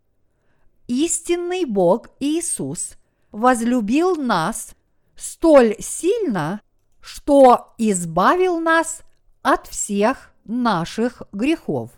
Истинный 0.88 1.66
Бог 1.66 2.08
Иисус 2.22 2.94
возлюбил 3.34 4.16
нас 4.16 4.76
столь 5.18 5.76
сильно, 5.80 6.62
что 7.02 7.74
избавил 7.78 8.62
нас 8.62 9.02
от 9.42 9.68
всех 9.68 10.32
наших 10.46 11.22
грехов. 11.34 11.92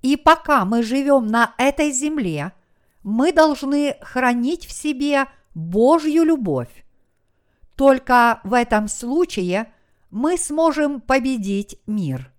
И 0.00 0.16
пока 0.16 0.64
мы 0.64 0.82
живем 0.82 1.26
на 1.26 1.54
этой 1.58 1.92
земле, 1.92 2.54
мы 3.04 3.32
должны 3.32 3.96
хранить 4.00 4.66
в 4.66 4.72
себе 4.72 5.26
Божью 5.54 6.24
любовь. 6.24 6.84
Только 7.76 8.40
в 8.42 8.54
этом 8.54 8.88
случае 8.88 9.72
мы 10.10 10.36
сможем 10.38 11.00
победить 11.00 11.78
мир. 11.86 12.32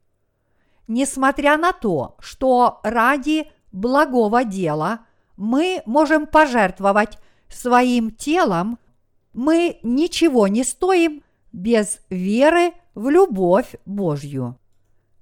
Несмотря 0.88 1.58
на 1.58 1.72
то, 1.72 2.18
что 2.20 2.80
ради 2.84 3.48
благого 3.72 4.44
дела 4.44 5.06
мы 5.38 5.82
можем 5.86 6.26
пожертвовать 6.26 7.20
своим 7.48 8.12
телом, 8.12 8.80
мы 9.34 9.80
ничего 9.84 10.48
не 10.48 10.64
стоим 10.64 11.24
без 11.52 12.00
веры 12.10 12.74
в 12.96 13.10
любовь 13.10 13.76
Божью. 13.86 14.58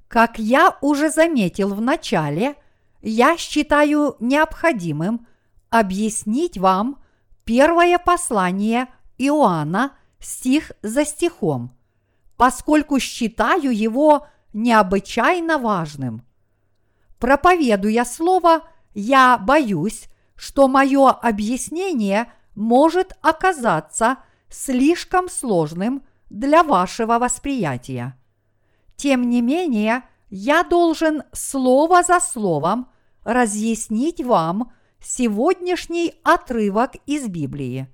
Как 0.07 0.37
я 0.37 0.77
уже 0.81 1.09
заметил 1.09 1.73
в 1.73 1.81
начале, 1.81 2.55
я 3.01 3.35
считаю 3.35 4.15
необходимым 4.19 5.27
объяснить 5.73 6.59
вам 6.59 7.01
первое 7.45 7.97
послание 7.97 8.89
Иоанна 9.17 9.93
стих 10.19 10.71
за 10.83 11.03
стихом, 11.03 11.75
поскольку 12.37 12.99
считаю 12.99 13.75
его 13.75 14.27
необычайно 14.53 15.57
важным. 15.57 16.21
Проповедуя 17.17 18.05
слово, 18.05 18.61
я 18.93 19.39
боюсь, 19.39 20.09
что 20.35 20.67
мое 20.67 21.09
объяснение 21.09 22.31
может 22.53 23.13
оказаться 23.23 24.17
слишком 24.49 25.27
сложным 25.27 26.03
для 26.29 26.63
вашего 26.63 27.17
восприятия. 27.17 28.15
Тем 28.95 29.27
не 29.27 29.41
менее, 29.41 30.03
я 30.29 30.63
должен 30.63 31.23
слово 31.31 32.03
за 32.03 32.19
словом 32.19 32.91
разъяснить 33.23 34.23
вам 34.23 34.71
сегодняшний 35.03 36.15
отрывок 36.23 36.93
из 37.05 37.27
Библии. 37.27 37.87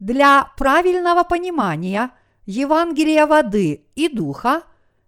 Для 0.00 0.52
правильного 0.56 1.24
понимания 1.24 2.10
Евангелия 2.46 3.26
воды 3.26 3.86
и 3.94 4.08
духа 4.08 4.62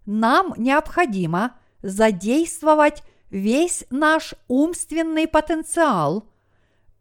нам 0.05 0.55
необходимо 0.57 1.57
задействовать 1.83 3.03
весь 3.31 3.85
наш 3.90 4.35
умственный 4.49 5.29
потенциал, 5.29 6.29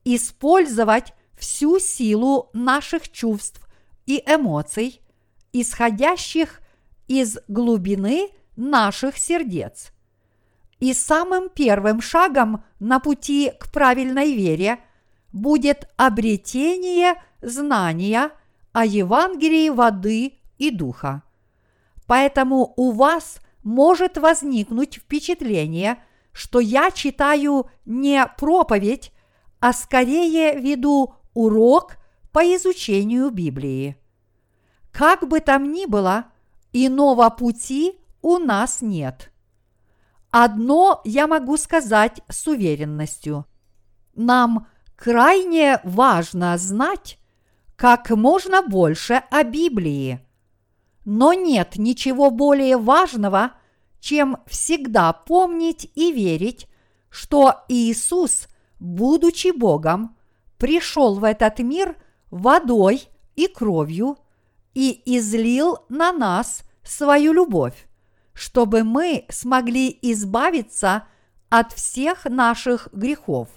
использовать 0.04 1.14
всю 1.38 1.80
силу 1.80 2.50
наших 2.54 3.12
чувств 3.12 3.68
и 4.06 4.24
эмоций, 4.26 5.02
исходящих 5.54 6.62
из 7.08 7.38
глубины 7.48 8.30
наших 8.56 9.18
сердец. 9.18 9.92
И 10.86 10.94
самым 10.94 11.50
первым 11.50 12.00
шагом 12.00 12.64
на 12.78 13.00
пути 13.00 13.52
к 13.60 13.72
правильной 13.72 14.36
вере 14.36 14.78
будет 15.34 15.90
обретение 15.98 17.16
знания 17.42 18.30
о 18.72 18.86
Евангелии 18.86 19.70
воды 19.70 20.38
и 20.60 20.70
духа. 20.70 21.24
Поэтому 22.06 22.76
у 22.78 22.92
вас 22.92 23.40
может 23.64 24.20
возникнуть 24.20 24.98
впечатление, 24.98 26.04
что 26.32 26.60
я 26.60 26.92
читаю 26.92 27.66
не 27.86 28.24
проповедь, 28.38 29.12
а 29.60 29.74
скорее 29.74 30.60
веду 30.60 31.16
урок 31.34 31.98
по 32.32 32.42
изучению 32.56 33.32
Библии. 33.32 33.98
Как 34.92 35.28
бы 35.28 35.40
там 35.40 35.72
ни 35.72 35.88
было, 35.88 36.26
Иного 36.74 37.32
пути 37.32 37.98
у 38.22 38.38
нас 38.38 38.84
нет. 38.84 39.32
Одно 40.38 41.00
я 41.06 41.28
могу 41.28 41.56
сказать 41.56 42.20
с 42.28 42.46
уверенностью. 42.46 43.46
Нам 44.16 44.68
крайне 44.98 45.80
важно 45.86 46.58
знать 46.58 47.20
как 47.78 48.10
можно 48.10 48.62
больше 48.62 49.24
о 49.32 49.46
Библии. 49.46 50.20
Но 51.06 51.32
нет 51.32 51.78
ничего 51.78 52.32
более 52.32 52.76
важного, 52.76 53.54
чем 54.02 54.36
всегда 54.46 55.14
помнить 55.14 55.90
и 55.96 56.12
верить, 56.12 56.68
что 57.08 57.64
Иисус, 57.70 58.50
будучи 58.78 59.58
Богом, 59.58 60.18
пришел 60.58 61.16
в 61.16 61.24
этот 61.24 61.60
мир 61.60 61.96
водой 62.30 63.08
и 63.38 63.48
кровью 63.48 64.18
и 64.74 65.02
излил 65.06 65.78
на 65.88 66.12
нас 66.12 66.64
свою 66.84 67.32
любовь, 67.32 67.88
чтобы 68.36 68.84
мы 68.84 69.26
смогли 69.30 69.98
избавиться 70.02 71.08
от 71.50 71.72
всех 71.72 72.26
наших 72.26 72.90
грехов. 72.92 73.48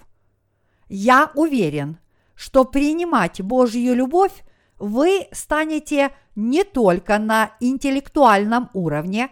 Я 0.88 1.32
уверен, 1.34 1.98
что 2.34 2.64
принимать 2.64 3.42
Божью 3.42 3.94
любовь 3.94 4.44
вы 4.78 5.26
станете 5.32 6.14
не 6.36 6.62
только 6.62 7.18
на 7.18 7.56
интеллектуальном 7.58 8.70
уровне, 8.72 9.30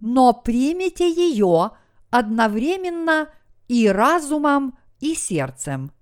но 0.00 0.32
примете 0.32 1.08
ее 1.08 1.72
одновременно 2.10 3.28
и 3.68 3.88
разумом, 3.88 4.78
и 4.98 5.14
сердцем. 5.14 5.92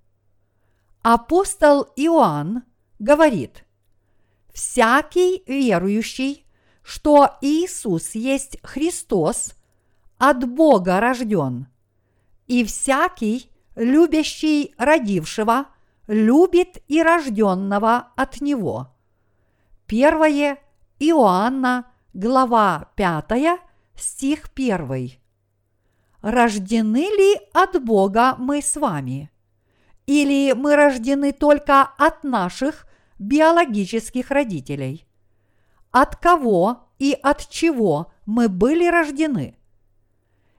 Апостол 1.03 1.89
Иоанн 1.97 2.63
говорит, 3.01 3.65
«Всякий 4.53 5.43
верующий 5.49 6.44
что 6.85 7.39
Иисус 7.41 8.15
есть 8.15 8.59
Христос, 8.63 9.55
от 10.19 10.49
Бога 10.49 11.01
рожден, 11.01 11.67
и 12.47 12.65
всякий, 12.65 13.51
любящий 13.75 14.75
родившего, 14.77 15.67
любит 16.07 16.83
и 16.87 17.03
рожденного 17.03 18.09
от 18.15 18.41
Него. 18.41 18.95
Первое 19.87 20.59
Иоанна, 20.99 21.87
глава 22.13 22.91
5, 22.97 23.61
стих 23.97 24.51
1. 24.55 25.13
Рождены 26.21 27.07
ли 27.17 27.41
от 27.55 27.83
Бога 27.83 28.37
мы 28.39 28.61
с 28.61 28.77
вами? 28.77 29.31
Или 30.07 30.53
мы 30.53 30.77
рождены 30.77 31.33
только 31.33 31.83
от 31.83 32.25
наших 32.25 32.87
биологических 33.19 34.31
родителей? 34.31 35.07
От 35.95 36.17
кого 36.17 36.89
и 36.99 37.17
от 37.23 37.49
чего 37.49 38.11
мы 38.27 38.49
были 38.49 38.85
рождены. 38.89 39.57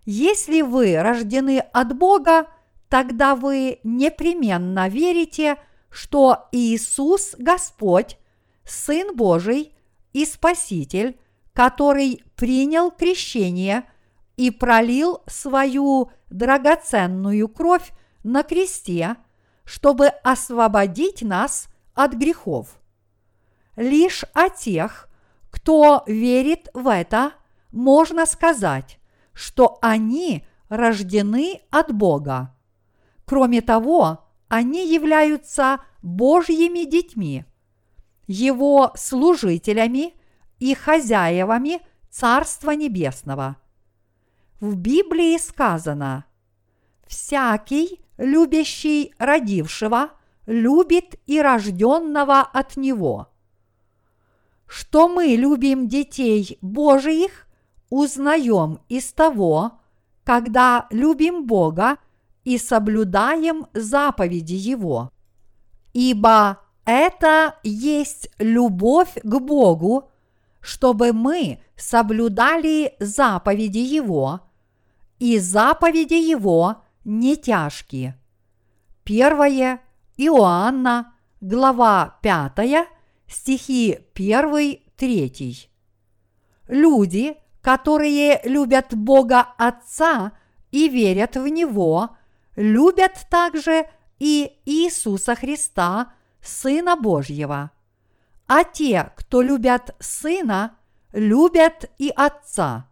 Если 0.06 0.62
вы 0.62 0.96
рождены 0.98 1.60
от 1.60 1.98
Бога, 1.98 2.48
тогда 2.88 3.36
вы 3.36 3.82
непременно 3.84 4.88
верите, 4.88 5.58
что 5.90 6.48
Иисус 6.54 7.36
Господь, 7.38 8.18
Сын 8.64 9.14
Божий 9.14 9.76
и 10.14 10.26
Спаситель, 10.26 11.20
который 11.52 12.24
принял 12.38 12.90
крещение 12.90 13.84
и 14.38 14.52
пролил 14.52 15.22
свою 15.28 16.12
драгоценную 16.30 17.50
кровь 17.50 17.92
на 18.24 18.44
кресте, 18.44 19.18
чтобы 19.66 20.08
освободить 20.08 21.24
нас 21.24 21.68
от 21.94 22.14
грехов. 22.14 22.80
Лишь 23.76 24.24
о 24.34 24.48
тех, 24.48 25.10
кто 25.56 26.04
верит 26.06 26.68
в 26.74 26.90
это, 26.90 27.32
можно 27.72 28.26
сказать, 28.26 29.00
что 29.32 29.80
они 29.82 30.46
рождены 30.68 31.62
от 31.70 31.94
Бога. 31.94 32.54
Кроме 33.24 33.62
того, 33.62 34.26
они 34.50 34.86
являются 34.94 35.80
Божьими 36.02 36.84
детьми, 36.84 37.46
Его 38.28 38.92
служителями 38.96 40.14
и 40.60 40.74
хозяевами 40.74 41.80
Царства 42.10 42.72
Небесного. 42.72 43.56
В 44.60 44.76
Библии 44.76 45.38
сказано 45.38 46.26
«Всякий, 47.08 48.02
любящий 48.18 49.14
родившего, 49.20 50.10
любит 50.48 51.16
и 51.26 51.42
рожденного 51.42 52.42
от 52.42 52.76
него». 52.76 53.30
Что 54.68 55.08
мы 55.08 55.28
любим 55.36 55.88
детей 55.88 56.58
Божиих, 56.62 57.48
узнаем 57.90 58.80
из 58.90 59.14
того, 59.14 59.80
когда 60.24 60.88
любим 60.90 61.46
Бога 61.46 61.98
и 62.44 62.58
соблюдаем 62.58 63.68
заповеди 63.74 64.54
Его. 64.54 65.12
Ибо 65.94 66.60
это 66.86 67.56
есть 67.64 68.30
любовь 68.38 69.14
к 69.24 69.40
Богу, 69.40 70.10
чтобы 70.62 71.14
мы 71.14 71.60
соблюдали 71.76 72.96
заповеди 73.00 73.80
Его, 73.80 74.42
и 75.20 75.40
заповеди 75.40 76.16
Его 76.16 76.84
не 77.04 77.38
тяжкие. 77.38 78.20
Первое 79.04 79.82
Иоанна, 80.18 81.14
глава 81.42 82.18
5, 82.22 82.88
стихи 83.36 84.00
1-3. 84.16 85.68
Люди, 86.68 87.38
которые 87.62 88.42
любят 88.46 88.96
Бога 88.96 89.42
Отца 89.58 90.32
и 90.72 90.88
верят 90.88 91.36
в 91.36 91.48
Него, 91.48 92.16
любят 92.56 93.28
также 93.30 93.88
и 94.20 94.54
Иисуса 94.66 95.36
Христа, 95.36 96.14
Сына 96.42 96.96
Божьего. 96.96 97.72
А 98.48 98.64
те, 98.64 99.12
кто 99.18 99.42
любят 99.42 99.96
Сына, 100.00 100.78
любят 101.12 101.92
и 101.98 102.12
Отца. 102.16 102.88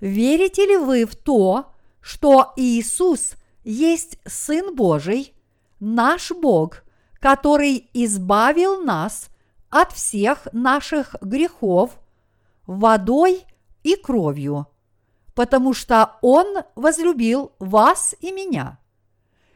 Верите 0.00 0.66
ли 0.66 0.76
вы 0.78 1.04
в 1.04 1.14
то, 1.16 1.72
что 2.00 2.54
Иисус 2.56 3.34
есть 3.62 4.18
Сын 4.24 4.74
Божий, 4.74 5.34
наш 5.80 6.30
Бог, 6.30 6.82
который 7.20 7.90
избавил 7.92 8.82
нас 8.82 9.29
от 9.70 9.92
всех 9.92 10.48
наших 10.52 11.16
грехов 11.20 11.98
водой 12.66 13.44
и 13.82 13.96
кровью, 13.96 14.66
потому 15.34 15.72
что 15.72 16.18
Он 16.22 16.62
возлюбил 16.74 17.52
вас 17.58 18.14
и 18.20 18.32
меня. 18.32 18.78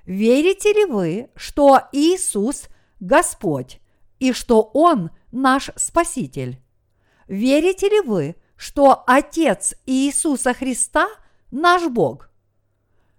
Верите 0.06 0.72
ли 0.72 0.84
вы, 0.84 1.30
что 1.36 1.82
Иисус– 1.92 2.68
Господь 3.00 3.80
и 4.18 4.32
что 4.32 4.62
Он 4.72 5.10
наш 5.32 5.70
Спаситель? 5.76 6.60
Верите 7.26 7.88
ли 7.88 8.00
вы, 8.00 8.36
что 8.56 9.02
Отец 9.06 9.74
Иисуса 9.86 10.54
Христа– 10.54 11.06
наш 11.50 11.88
Бог? 11.88 12.30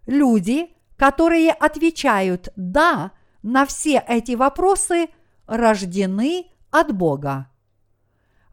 Люди, 0.06 0.70
которые 0.98 1.52
отвечают 1.52 2.50
«да» 2.56 3.12
на 3.42 3.66
все 3.66 4.04
эти 4.08 4.34
вопросы, 4.34 5.10
рождены 5.46 6.52
от 6.80 6.96
Бога. 6.96 7.50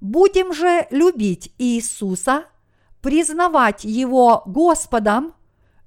Будем 0.01 0.53
же 0.53 0.87
любить 0.91 1.53
Иисуса, 1.59 2.45
признавать 3.01 3.85
Его 3.85 4.43
Господом 4.47 5.35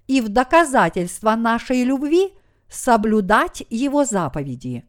и 0.07 0.21
в 0.21 0.29
доказательство 0.29 1.35
нашей 1.35 1.83
любви 1.83 2.33
соблюдать 2.69 3.63
Его 3.69 4.05
заповеди. 4.05 4.85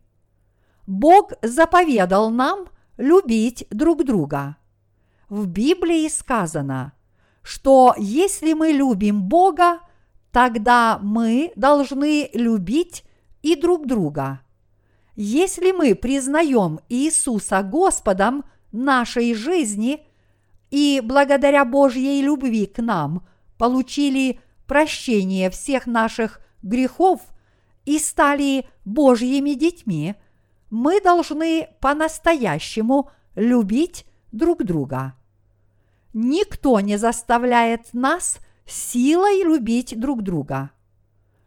Бог 0.87 1.33
заповедал 1.43 2.31
нам 2.31 2.69
любить 2.97 3.67
друг 3.71 4.05
друга. 4.05 4.57
В 5.29 5.47
Библии 5.47 6.09
сказано, 6.09 6.93
что 7.43 7.95
если 7.97 8.53
мы 8.53 8.69
любим 8.69 9.23
Бога, 9.23 9.81
тогда 10.33 10.99
мы 11.03 11.53
должны 11.57 12.31
любить 12.33 13.05
и 13.43 13.57
друг 13.57 13.87
друга. 13.87 14.41
Если 15.17 15.73
мы 15.73 15.95
признаем 15.95 16.81
Иисуса 16.91 17.63
Господом 17.63 18.45
нашей 18.71 19.33
жизни 19.35 20.07
и 20.71 21.01
благодаря 21.03 21.65
Божьей 21.65 22.21
любви 22.21 22.67
к 22.67 22.83
нам 22.83 23.27
получили 23.57 24.41
прощение 24.67 25.49
всех 25.49 25.87
наших 25.87 26.41
грехов 26.63 27.23
и 27.87 27.99
стали 27.99 28.69
Божьими 28.85 29.55
детьми, 29.55 30.17
мы 30.69 31.01
должны 31.01 31.69
по-настоящему 31.81 33.11
любить 33.37 34.05
друг 34.33 34.65
друга. 34.65 35.15
Никто 36.13 36.79
не 36.81 36.99
заставляет 36.99 37.95
нас 37.95 38.39
силой 38.67 39.45
любить 39.45 39.99
друг 39.99 40.23
друга. 40.23 40.73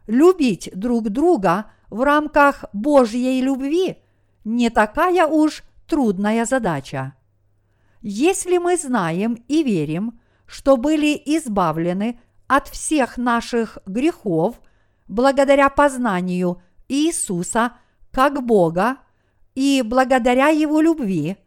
Любить 0.08 0.72
друг 0.74 1.10
друга– 1.10 1.72
в 1.90 2.02
рамках 2.02 2.66
Божьей 2.74 3.42
любви 3.42 3.98
не 4.44 4.70
такая 4.70 5.26
уж 5.28 5.64
трудная 5.88 6.46
задача. 6.46 7.16
Если 8.02 8.58
мы 8.58 8.78
знаем 8.78 9.44
и 9.48 9.64
верим, 9.64 10.20
что 10.46 10.78
были 10.78 11.22
избавлены 11.26 12.20
от 12.48 12.68
всех 12.68 13.18
наших 13.18 13.78
грехов 13.86 14.60
благодаря 15.08 15.70
познанию 15.70 16.62
Иисуса 16.88 17.74
как 18.12 18.44
Бога 18.46 18.98
и 19.54 19.84
благодаря 19.86 20.48
Его 20.48 20.82
любви, 20.82 21.38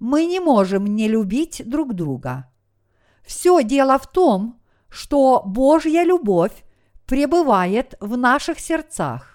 мы 0.00 0.26
не 0.26 0.40
можем 0.40 0.84
не 0.86 1.08
любить 1.08 1.62
друг 1.64 1.94
друга. 1.94 2.50
Все 3.24 3.62
дело 3.62 3.98
в 3.98 4.10
том, 4.10 4.60
что 4.90 5.42
Божья 5.46 6.02
любовь 6.02 6.64
пребывает 7.06 7.94
в 8.00 8.16
наших 8.16 8.60
сердцах 8.60 9.33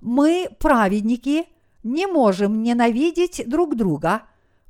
мы, 0.00 0.48
праведники, 0.58 1.46
не 1.82 2.06
можем 2.06 2.62
ненавидеть 2.62 3.42
друг 3.48 3.76
друга, 3.76 4.22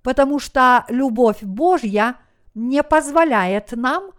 потому 0.02 0.38
что 0.38 0.84
любовь 0.88 1.42
Божья 1.42 2.16
не 2.54 2.82
позволяет 2.82 3.72
нам 3.72 4.12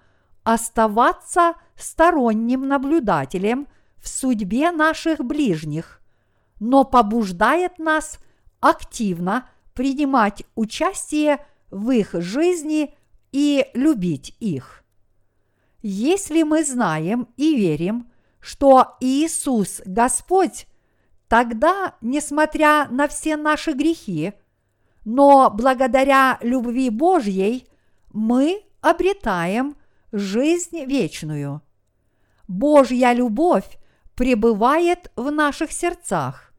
оставаться 0.43 1.55
сторонним 1.75 2.67
наблюдателем 2.67 3.67
в 3.97 4.07
судьбе 4.07 4.71
наших 4.71 5.19
ближних, 5.19 6.01
но 6.59 6.83
побуждает 6.83 7.79
нас 7.79 8.19
активно 8.59 9.49
принимать 9.73 10.43
участие 10.55 11.45
в 11.69 11.91
их 11.91 12.13
жизни 12.13 12.95
и 13.31 13.67
любить 13.73 14.35
их. 14.39 14.83
Если 15.81 16.43
мы 16.43 16.63
знаем 16.63 17.27
и 17.37 17.55
верим, 17.55 18.11
что 18.39 18.97
Иисус 18.99 19.81
Господь 19.85 20.67
Тогда, 21.31 21.95
несмотря 22.01 22.89
на 22.89 23.07
все 23.07 23.37
наши 23.37 23.71
грехи, 23.71 24.33
но 25.05 25.49
благодаря 25.49 26.37
любви 26.41 26.89
Божьей 26.89 27.69
мы 28.11 28.65
обретаем 28.81 29.77
жизнь 30.11 30.83
вечную. 30.83 31.61
Божья 32.49 33.13
любовь 33.13 33.77
пребывает 34.13 35.09
в 35.15 35.31
наших 35.31 35.71
сердцах, 35.71 36.51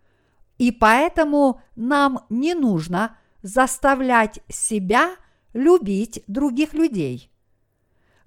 и 0.56 0.72
поэтому 0.72 1.60
нам 1.76 2.24
не 2.30 2.54
нужно 2.54 3.18
заставлять 3.42 4.40
себя 4.48 5.16
любить 5.52 6.24
других 6.28 6.72
людей. 6.72 7.30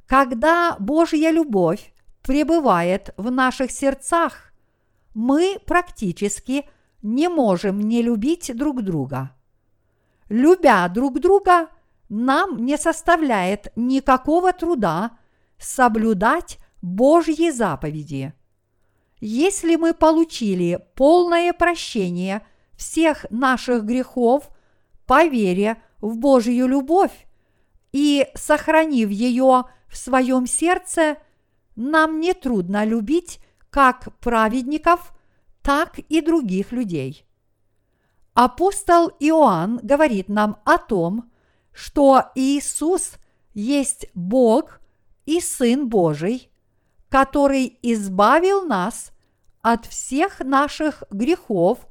Когда 0.06 0.76
Божья 0.78 1.32
любовь 1.32 1.92
пребывает 2.22 3.16
в 3.18 3.32
наших 3.32 3.72
сердцах, 3.72 4.52
мы 5.16 5.60
практически 5.66 6.70
не 7.02 7.30
можем 7.30 7.80
не 7.80 8.04
любить 8.04 8.52
друг 8.56 8.84
друга. 8.84 9.32
Любя 10.30 10.88
друг 10.90 11.20
друга, 11.20 11.70
нам 12.10 12.64
не 12.64 12.78
составляет 12.78 13.72
никакого 13.76 14.54
труда 14.54 15.18
соблюдать 15.58 16.60
Божьи 16.82 17.50
заповеди. 17.50 18.34
Если 19.22 19.76
мы 19.78 19.94
получили 19.94 20.86
полное 20.96 21.54
прощение 21.54 22.46
всех 22.76 23.26
наших 23.30 23.86
грехов 23.86 24.50
по 25.08 25.26
вере 25.26 25.82
в 26.02 26.18
Божью 26.18 26.68
любовь 26.68 27.26
и 27.94 28.28
сохранив 28.36 29.10
ее 29.10 29.64
в 29.88 29.98
своем 29.98 30.46
сердце, 30.46 31.18
нам 31.76 32.20
не 32.20 32.34
трудно 32.34 32.84
любить 32.84 33.40
как 33.76 34.18
праведников, 34.22 35.14
так 35.62 36.00
и 36.00 36.22
других 36.22 36.72
людей. 36.72 37.26
Апостол 38.34 39.12
Иоанн 39.20 39.82
говорит 39.84 40.30
нам 40.30 40.62
о 40.64 40.78
том, 40.78 41.30
что 41.74 42.24
Иисус 42.36 43.16
есть 43.54 44.08
Бог 44.14 44.80
и 45.26 45.42
Сын 45.42 45.90
Божий, 45.90 46.50
который 47.10 47.78
избавил 47.82 48.62
нас 48.62 49.12
от 49.62 49.86
всех 49.88 50.40
наших 50.40 51.04
грехов 51.12 51.86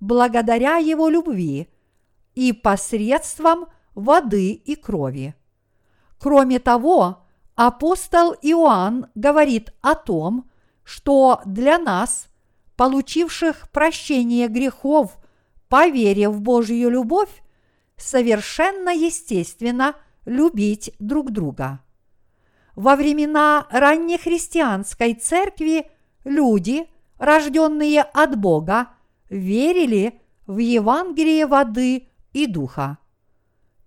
благодаря 0.00 0.78
Его 0.78 1.08
любви 1.08 1.68
и 2.34 2.52
посредством 2.52 3.66
воды 3.94 4.50
и 4.50 4.74
крови. 4.74 5.36
Кроме 6.18 6.58
того, 6.58 7.22
апостол 7.54 8.34
Иоанн 8.42 9.06
говорит 9.14 9.72
о 9.80 9.94
том, 9.94 10.49
что 10.84 11.40
для 11.44 11.78
нас, 11.78 12.28
получивших 12.76 13.70
прощение 13.70 14.48
грехов 14.48 15.18
по 15.68 15.86
вере 15.88 16.28
в 16.28 16.40
Божью 16.40 16.90
любовь, 16.90 17.42
совершенно 17.96 18.90
естественно 18.90 19.94
любить 20.24 20.92
друг 20.98 21.30
друга. 21.30 21.80
Во 22.74 22.96
времена 22.96 23.66
раннехристианской 23.70 25.14
церкви 25.14 25.90
люди, 26.24 26.86
рожденные 27.18 28.02
от 28.02 28.38
Бога, 28.38 28.88
верили 29.28 30.20
в 30.46 30.58
Евангелие 30.58 31.46
воды 31.46 32.08
и 32.32 32.46
духа. 32.46 32.98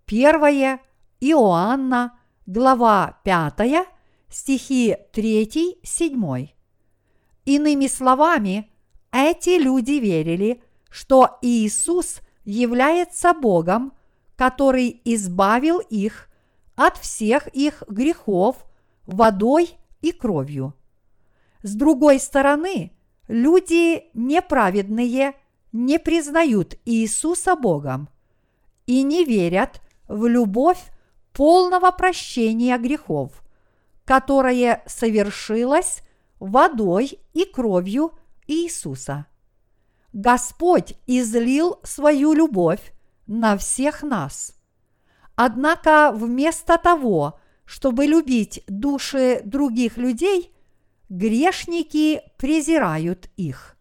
Первое 0.05 0.79
Иоанна, 1.19 2.19
глава 2.45 3.19
5, 3.23 3.87
стихи 4.29 4.95
3-7. 5.13 6.52
Иными 7.45 7.87
словами, 7.87 8.71
эти 9.11 9.61
люди 9.61 9.93
верили, 9.93 10.63
что 10.89 11.37
Иисус 11.41 12.19
является 12.45 13.33
Богом, 13.33 13.93
который 14.35 15.01
избавил 15.05 15.79
их 15.79 16.29
от 16.75 16.97
всех 16.97 17.47
их 17.47 17.83
грехов 17.87 18.65
водой 19.05 19.77
и 20.01 20.11
кровью. 20.11 20.73
С 21.61 21.75
другой 21.75 22.19
стороны, 22.19 22.91
люди 23.27 24.05
неправедные 24.13 25.35
не 25.71 25.99
признают 25.99 26.75
Иисуса 26.85 27.55
Богом 27.55 28.09
и 28.85 29.03
не 29.03 29.23
верят 29.23 29.81
в 30.07 30.27
любовь 30.27 30.81
полного 31.31 31.91
прощения 31.91 32.77
грехов, 32.77 33.43
которое 34.05 34.83
совершилось 34.85 36.02
водой 36.43 37.19
и 37.33 37.45
кровью 37.45 38.11
Иисуса. 38.47 39.27
Господь 40.11 40.95
излил 41.07 41.79
свою 41.83 42.33
любовь 42.33 42.93
на 43.27 43.55
всех 43.55 44.03
нас. 44.03 44.53
Однако 45.35 46.11
вместо 46.13 46.77
того, 46.77 47.39
чтобы 47.63 48.05
любить 48.05 48.61
души 48.67 49.41
других 49.45 49.97
людей, 49.97 50.53
грешники 51.07 52.21
презирают 52.37 53.29
их. 53.37 53.77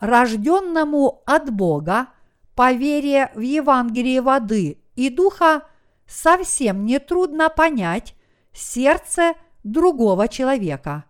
Рожденному 0.00 1.22
от 1.24 1.50
Бога 1.50 2.08
по 2.54 2.72
вере 2.72 3.32
в 3.34 3.40
Евангелие 3.40 4.20
воды 4.20 4.82
и 4.96 5.08
духа 5.08 5.66
совсем 6.06 6.84
не 6.84 6.98
трудно 6.98 7.48
понять 7.48 8.14
сердце 8.52 9.32
другого 9.64 10.28
человека. 10.28 11.06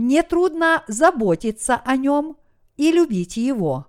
Не 0.00 0.22
трудно 0.22 0.84
заботиться 0.86 1.74
о 1.74 1.96
нем 1.96 2.36
и 2.76 2.92
любить 2.92 3.36
его. 3.36 3.88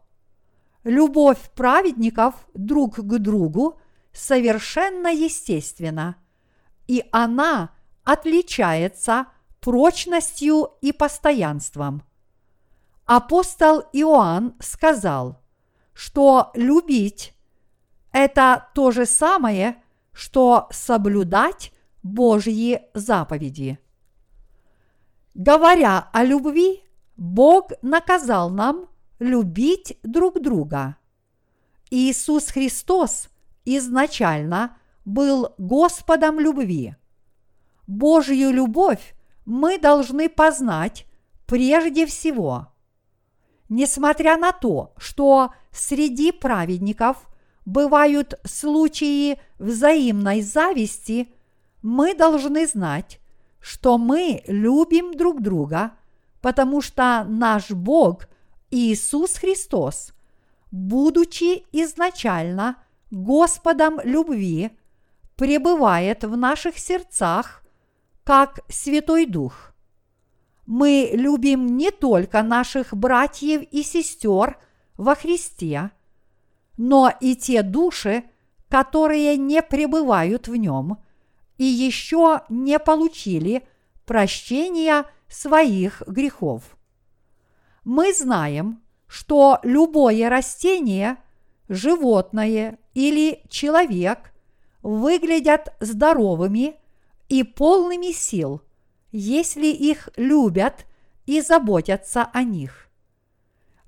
Любовь 0.84 1.38
праведников 1.54 2.34
друг 2.56 2.96
к 2.96 3.20
другу 3.20 3.80
совершенно 4.12 5.10
естественна, 5.10 6.16
и 6.88 7.06
она 7.12 7.76
отличается 8.04 9.28
прочностью 9.62 10.72
и 10.82 10.92
постоянством. 10.94 12.02
Апостол 13.06 13.84
Иоанн 13.94 14.56
сказал, 14.60 15.40
что 15.94 16.50
любить– 16.56 17.36
это 18.12 18.68
то 18.74 18.90
же 18.90 19.06
самое, 19.06 19.80
что 20.12 20.70
соблюдать 20.72 21.72
Божьи 22.02 22.82
заповеди. 22.96 23.78
Говоря 25.34 26.10
о 26.12 26.24
любви, 26.24 26.84
Бог 27.16 27.72
наказал 27.82 28.50
нам 28.50 28.88
любить 29.20 29.98
друг 30.04 30.42
друга. 30.42 30.98
Иисус 31.92 32.48
Христос 32.48 33.30
изначально 33.66 34.78
был 35.06 35.54
Господом 35.58 36.40
любви. 36.40 36.96
Божью 37.88 38.52
любовь 38.52 39.16
мы 39.46 39.80
должны 39.80 40.30
познать 40.30 41.06
прежде 41.46 42.06
всего. 42.06 42.68
Несмотря 43.68 44.38
на 44.38 44.52
то, 44.52 44.94
что 44.98 45.54
среди 45.72 46.32
праведников 46.32 47.28
бывают 47.66 48.40
случаи 48.46 49.40
взаимной 49.58 50.42
зависти, 50.42 51.34
мы 51.82 52.14
должны 52.14 52.68
знать, 52.68 53.19
что 53.60 53.98
мы 53.98 54.44
любим 54.48 55.14
друг 55.14 55.42
друга, 55.42 55.92
потому 56.42 56.82
что 56.82 57.26
наш 57.28 57.72
Бог 57.72 58.28
Иисус 58.72 59.36
Христос, 59.36 60.14
будучи 60.72 61.64
изначально 61.72 62.78
Господом 63.12 64.00
любви, 64.04 64.72
пребывает 65.36 66.24
в 66.24 66.38
наших 66.38 66.78
сердцах 66.78 67.64
как 68.24 68.60
Святой 68.70 69.26
Дух. 69.26 69.74
Мы 70.66 71.10
любим 71.14 71.78
не 71.78 71.90
только 71.92 72.44
наших 72.44 72.94
братьев 72.94 73.64
и 73.72 73.82
сестер 73.82 74.58
во 74.98 75.16
Христе, 75.16 75.92
но 76.78 77.12
и 77.20 77.36
те 77.36 77.64
души, 77.64 78.24
которые 78.70 79.36
не 79.38 79.62
пребывают 79.62 80.48
в 80.48 80.56
нем– 80.56 81.00
и 81.60 81.66
еще 81.66 82.42
не 82.50 82.80
получили 82.80 83.68
прощения 84.06 85.06
своих 85.28 86.02
грехов. 86.08 86.64
Мы 87.84 88.14
знаем, 88.14 88.82
что 89.08 89.60
любое 89.64 90.30
растение, 90.30 91.18
животное 91.68 92.80
или 92.94 93.44
человек 93.50 94.34
выглядят 94.82 95.76
здоровыми 95.82 96.78
и 97.28 97.44
полными 97.44 98.14
сил, 98.14 98.62
если 99.12 99.68
их 99.68 100.10
любят 100.16 100.86
и 101.26 101.42
заботятся 101.42 102.24
о 102.32 102.44
них. 102.44 102.90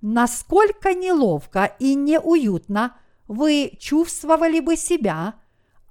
Насколько 0.02 0.94
неловко 0.94 1.74
и 1.80 1.96
неуютно 1.96 2.98
вы 3.28 3.78
чувствовали 3.80 4.60
бы 4.60 4.76
себя, 4.76 5.36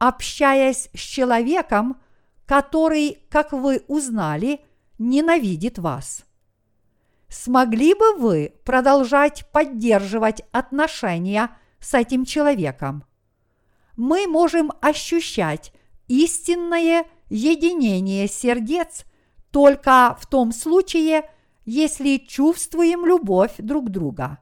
общаясь 0.00 0.88
с 0.94 0.98
человеком, 0.98 2.00
который, 2.46 3.22
как 3.28 3.52
вы 3.52 3.84
узнали, 3.86 4.60
ненавидит 4.98 5.78
вас. 5.78 6.24
Смогли 7.28 7.94
бы 7.94 8.16
вы 8.16 8.54
продолжать 8.64 9.48
поддерживать 9.52 10.42
отношения 10.50 11.50
с 11.78 11.94
этим 11.94 12.24
человеком? 12.24 13.04
Мы 13.96 14.26
можем 14.26 14.72
ощущать 14.80 15.72
истинное 16.08 17.04
единение 17.28 18.26
сердец 18.26 19.04
только 19.50 20.16
в 20.18 20.26
том 20.26 20.52
случае, 20.52 21.30
если 21.66 22.16
чувствуем 22.16 23.04
любовь 23.04 23.52
друг 23.58 23.90
друга. 23.90 24.38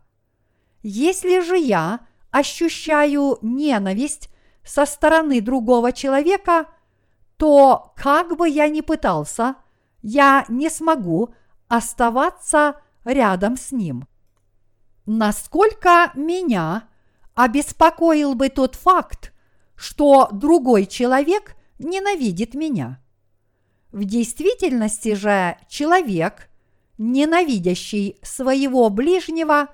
Если 0.82 1.40
же 1.40 1.58
я 1.58 2.06
ощущаю 2.30 3.38
ненависть 3.42 4.30
со 4.68 4.84
стороны 4.84 5.40
другого 5.40 5.92
человека, 5.92 6.66
то 7.38 7.94
как 7.96 8.36
бы 8.36 8.48
я 8.48 8.68
ни 8.68 8.82
пытался, 8.82 9.54
я 10.02 10.44
не 10.48 10.68
смогу 10.68 11.34
оставаться 11.68 12.78
рядом 13.04 13.56
с 13.56 13.72
ним. 13.72 14.06
Насколько 15.06 16.10
меня 16.14 16.86
обеспокоил 17.34 18.34
бы 18.34 18.50
тот 18.50 18.74
факт, 18.74 19.32
что 19.74 20.28
другой 20.32 20.84
человек 20.84 21.56
ненавидит 21.78 22.54
меня. 22.54 23.00
В 23.90 24.04
действительности 24.04 25.14
же 25.14 25.56
человек, 25.68 26.50
ненавидящий 26.98 28.18
своего 28.22 28.90
ближнего, 28.90 29.68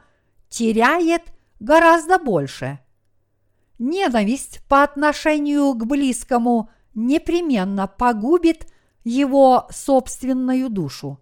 теряет 0.49 1.23
гораздо 1.59 2.21
больше– 2.21 2.79
Ненависть 3.79 4.61
по 4.69 4.83
отношению 4.83 5.75
к 5.75 5.85
близкому 5.85 6.71
непременно 6.95 7.87
погубит 7.89 8.67
его 9.03 9.67
собственную 9.71 10.71
душу. 10.71 11.19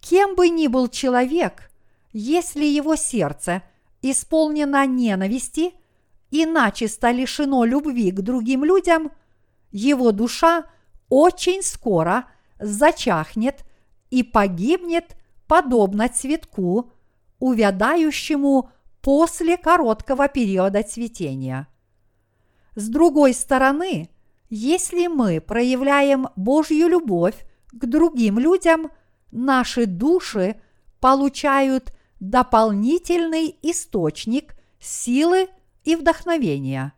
Кем 0.00 0.36
бы 0.36 0.48
ни 0.48 0.68
был 0.68 0.88
человек, 0.88 1.70
если 2.12 2.64
его 2.64 2.96
сердце 2.96 3.62
исполнено 4.02 4.86
ненависти 4.86 5.72
и 6.30 6.46
начисто 6.46 7.10
лишено 7.10 7.64
любви 7.64 8.10
к 8.10 8.20
другим 8.20 8.64
людям, 8.64 9.10
его 9.70 10.12
душа 10.12 10.64
очень 11.08 11.62
скоро 11.62 12.26
зачахнет 12.60 13.64
и 14.10 14.22
погибнет 14.22 15.16
подобно 15.46 16.08
цветку, 16.08 16.92
увядающему 17.38 18.70
после 19.08 19.56
короткого 19.56 20.28
периода 20.28 20.82
цветения. 20.82 21.66
С 22.74 22.90
другой 22.90 23.32
стороны, 23.32 24.10
если 24.50 25.06
мы 25.06 25.40
проявляем 25.40 26.28
Божью 26.36 26.88
любовь 26.88 27.46
к 27.72 27.86
другим 27.86 28.38
людям, 28.38 28.90
наши 29.30 29.86
души 29.86 30.60
получают 31.00 31.94
дополнительный 32.20 33.58
источник 33.62 34.54
силы 34.78 35.48
и 35.84 35.96
вдохновения. 35.96 36.92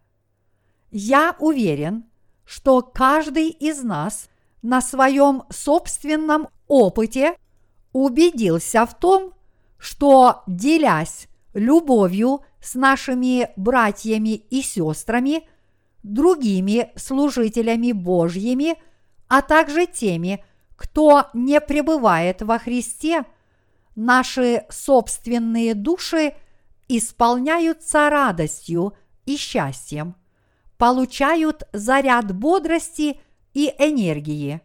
Я 0.90 1.36
уверен, 1.38 2.06
что 2.44 2.82
каждый 2.82 3.50
из 3.50 3.84
нас 3.84 4.28
на 4.62 4.80
своем 4.80 5.44
собственном 5.48 6.48
опыте 6.66 7.36
убедился 7.92 8.84
в 8.84 8.98
том, 8.98 9.32
что, 9.78 10.42
делясь 10.48 11.28
любовью 11.54 12.42
с 12.60 12.74
нашими 12.74 13.50
братьями 13.56 14.34
и 14.34 14.62
сестрами, 14.62 15.48
другими 16.02 16.92
служителями 16.96 17.92
Божьими, 17.92 18.76
а 19.28 19.42
также 19.42 19.86
теми, 19.86 20.44
кто 20.76 21.26
не 21.34 21.60
пребывает 21.60 22.42
во 22.42 22.58
Христе, 22.58 23.24
наши 23.94 24.64
собственные 24.70 25.74
души 25.74 26.34
исполняются 26.88 28.10
радостью 28.10 28.94
и 29.26 29.36
счастьем, 29.36 30.16
получают 30.78 31.64
заряд 31.72 32.34
бодрости 32.34 33.20
и 33.52 33.74
энергии. 33.78 34.60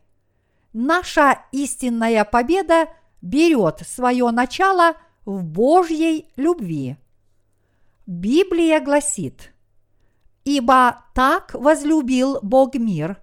Наша 0.73 1.39
истинная 1.51 2.25
победа 2.25 2.87
берет 3.21 3.81
свое 3.85 4.31
начало 4.31 4.95
в 5.25 5.43
Божьей 5.43 6.29
любви. 6.35 6.97
Библия 8.05 8.79
гласит, 8.79 9.53
«Ибо 10.43 11.03
так 11.15 11.55
возлюбил 11.55 12.39
Бог 12.41 12.75
мир, 12.75 13.19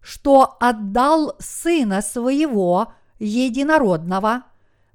что 0.00 0.56
отдал 0.60 1.36
Сына 1.38 2.02
Своего 2.02 2.92
Единородного, 3.20 4.44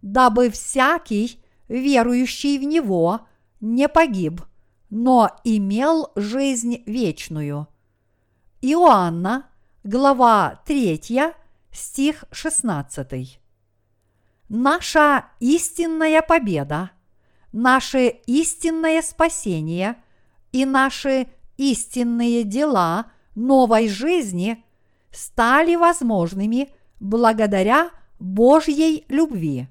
дабы 0.01 0.49
всякий, 0.49 1.41
верующий 1.69 2.57
в 2.59 2.63
Него, 2.63 3.21
не 3.61 3.87
погиб, 3.87 4.41
но 4.89 5.31
имел 5.45 6.11
жизнь 6.15 6.83
вечную». 6.85 7.67
Иоанна, 8.61 9.49
глава 9.85 10.61
3, 10.65 11.33
стих 11.71 12.25
16. 12.31 13.39
Наша 14.49 15.25
истинная 15.39 16.21
победа, 16.21 16.91
наше 17.51 18.07
истинное 18.25 19.01
спасение 19.01 19.95
и 20.51 20.65
наши 20.65 21.27
истинные 21.57 22.43
дела 22.43 23.11
новой 23.35 23.87
жизни– 23.87 24.63
стали 25.11 25.75
возможными 25.75 26.69
благодаря 26.99 27.91
Божьей 28.19 29.05
любви. 29.07 29.67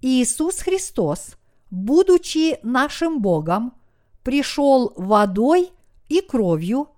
Иисус 0.00 0.58
Христос, 0.58 1.36
будучи 1.70 2.58
нашим 2.62 3.20
Богом, 3.20 3.74
пришел 4.22 4.92
водой 4.96 5.70
и 6.08 6.20
кровью, 6.20 6.88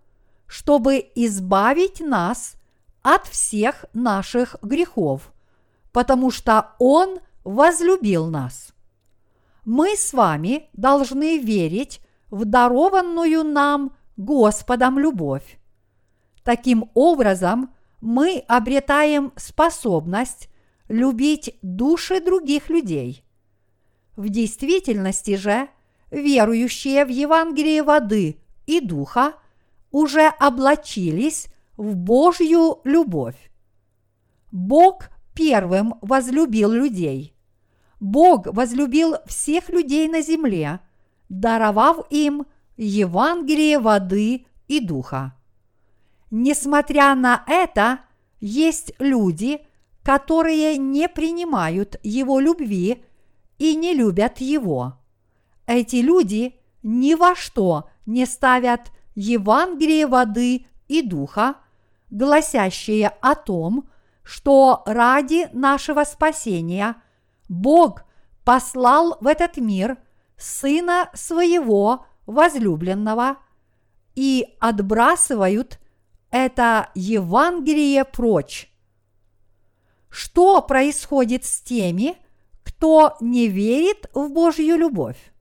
чтобы 0.46 1.06
избавить 1.14 2.00
нас 2.00 2.54
от 3.02 3.26
всех 3.26 3.84
наших 3.92 4.56
грехов, 4.62 5.32
потому 5.96 6.30
что 6.30 6.74
Он 6.78 7.20
возлюбил 7.42 8.26
нас. 8.26 8.74
Мы 9.64 9.96
с 9.96 10.12
вами 10.12 10.68
должны 10.74 11.38
верить 11.38 12.02
в 12.28 12.44
дарованную 12.44 13.42
нам 13.42 13.96
Господом 14.18 14.98
любовь 14.98 15.58
Таким 16.44 16.90
образом, 16.92 17.74
мы 18.02 18.44
обретаем 18.46 19.32
способность 19.36 20.50
любить 20.88 21.58
души 21.62 22.20
других 22.20 22.68
людей. 22.68 23.24
В 24.16 24.28
действительности 24.28 25.36
же, 25.36 25.66
верующие 26.10 27.06
в 27.06 27.08
Евангелие 27.08 27.82
воды 27.82 28.36
и 28.66 28.80
духа 28.80 29.32
уже 29.90 30.26
облачились 30.38 31.46
в 31.78 31.96
Божью 31.96 32.80
любовь. 32.84 33.50
Бог 34.52 35.08
первым 35.36 35.94
возлюбил 36.00 36.72
людей. 36.72 37.36
Бог 38.00 38.46
возлюбил 38.46 39.16
всех 39.26 39.68
людей 39.68 40.08
на 40.08 40.22
земле, 40.22 40.80
даровав 41.28 42.06
им 42.10 42.46
Евангелие 42.76 43.78
воды 43.78 44.46
и 44.66 44.80
духа. 44.80 45.34
Несмотря 46.30 47.14
на 47.14 47.44
это, 47.46 48.00
есть 48.40 48.92
люди, 48.98 49.60
которые 50.02 50.76
не 50.76 51.08
принимают 51.08 51.96
его 52.02 52.40
любви 52.40 53.04
и 53.58 53.76
не 53.76 53.94
любят 53.94 54.40
его. 54.40 54.98
Эти 55.66 55.96
люди 55.96 56.56
ни 56.82 57.14
во 57.14 57.34
что 57.34 57.88
не 58.06 58.26
ставят 58.26 58.92
Евангелие 59.14 60.06
воды 60.06 60.66
и 60.88 61.02
духа, 61.02 61.56
гласящее 62.10 63.08
о 63.20 63.34
том, 63.34 63.88
что 64.26 64.82
ради 64.86 65.48
нашего 65.52 66.02
спасения 66.02 66.96
Бог 67.48 68.02
послал 68.44 69.18
в 69.20 69.28
этот 69.28 69.56
мир 69.56 69.98
Сына 70.36 71.10
Своего 71.14 72.06
возлюбленного 72.26 73.36
и 74.16 74.56
отбрасывают 74.58 75.78
это 76.32 76.90
Евангелие 76.96 78.04
прочь. 78.04 78.68
Что 80.08 80.60
происходит 80.60 81.44
с 81.44 81.60
теми, 81.60 82.16
кто 82.64 83.16
не 83.20 83.46
верит 83.46 84.10
в 84.12 84.28
Божью 84.30 84.76
любовь? 84.76 85.32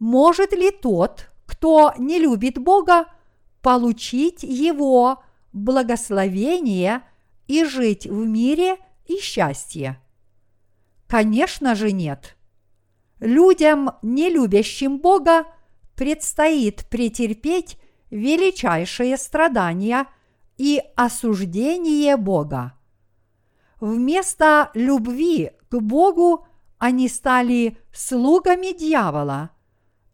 Может 0.00 0.52
ли 0.52 0.72
тот, 0.72 1.30
кто 1.46 1.94
не 1.96 2.18
любит 2.18 2.58
Бога, 2.58 3.06
получить 3.62 4.42
Его 4.42 5.22
благословение 5.52 7.04
и 7.46 7.64
жить 7.64 8.06
в 8.06 8.26
мире 8.26 8.76
и 9.06 9.18
счастье? 9.18 10.00
Конечно 11.06 11.74
же 11.74 11.92
нет. 11.92 12.36
Людям, 13.20 13.92
не 14.02 14.28
любящим 14.30 14.98
Бога, 14.98 15.46
предстоит 15.96 16.86
претерпеть 16.88 17.78
величайшие 18.10 19.16
страдания 19.16 20.06
и 20.56 20.82
осуждение 20.96 22.16
Бога. 22.16 22.74
Вместо 23.80 24.70
любви 24.74 25.52
к 25.68 25.78
Богу 25.78 26.46
они 26.78 27.08
стали 27.08 27.78
слугами 27.92 28.76
дьявола, 28.76 29.50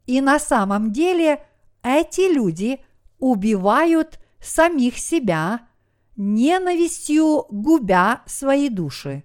и 0.06 0.20
на 0.20 0.38
самом 0.38 0.92
деле 0.92 1.46
эти 1.82 2.32
люди 2.32 2.80
убивают 3.18 4.18
самих 4.40 4.98
себя, 4.98 5.68
ненавистью 6.20 7.46
губя 7.48 8.22
свои 8.26 8.68
души. 8.68 9.24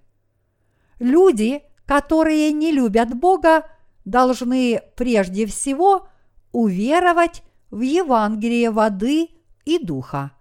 Люди, 0.98 1.62
которые 1.84 2.52
не 2.52 2.72
любят 2.72 3.14
Бога, 3.14 3.66
должны 4.06 4.80
прежде 4.96 5.44
всего 5.44 6.08
уверовать 6.52 7.42
в 7.70 7.82
Евангелие 7.82 8.70
воды 8.70 9.28
и 9.66 9.78
духа. 9.78 10.32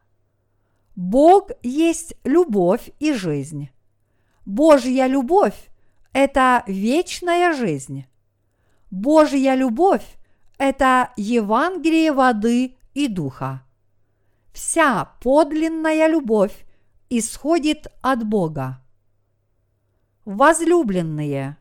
Бог 0.95 1.49
есть 1.61 2.15
любовь 2.23 2.89
и 2.99 3.11
жизнь. 3.11 3.69
Божья 4.45 5.07
любовь– 5.07 5.69
это 6.13 6.63
вечная 6.67 7.53
жизнь. 7.53 8.05
Божья 8.91 9.55
любовь– 9.55 10.05
это 10.57 11.11
Евангелие 11.17 12.13
воды 12.13 12.77
и 12.93 13.09
духа. 13.09 13.64
Вся 14.55 15.05
подлинная 15.21 16.07
любовь 16.07 16.65
исходит 17.11 17.85
от 18.01 18.25
Бога. 18.25 18.81
Возлюбленные, 20.25 21.57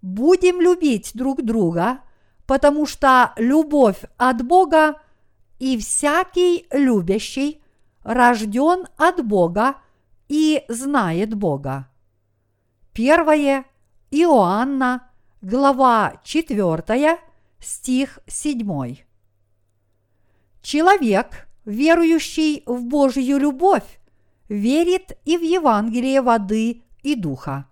будем 0.00 0.60
любить 0.60 1.12
друг 1.14 1.42
друга– 1.44 2.00
потому 2.52 2.86
что 2.86 3.32
любовь 3.36 4.02
от 4.16 4.44
Бога 4.44 5.00
и 5.58 5.78
всякий 5.78 6.66
любящий 6.70 7.62
рожден 8.02 8.86
от 8.96 9.24
Бога 9.24 9.76
и 10.28 10.62
знает 10.68 11.34
Бога. 11.34 11.88
Первое 12.92 13.64
Иоанна, 14.10 15.10
глава 15.40 16.20
4, 16.24 17.18
стих 17.58 18.18
7. 18.26 18.96
Человек, 20.60 21.48
верующий 21.64 22.62
в 22.66 22.84
Божью 22.84 23.38
любовь, 23.38 24.00
верит 24.48 25.18
и 25.24 25.36
в 25.36 25.42
Евангелие 25.42 26.20
воды 26.20 26.82
и 27.02 27.14
духа. 27.14 27.66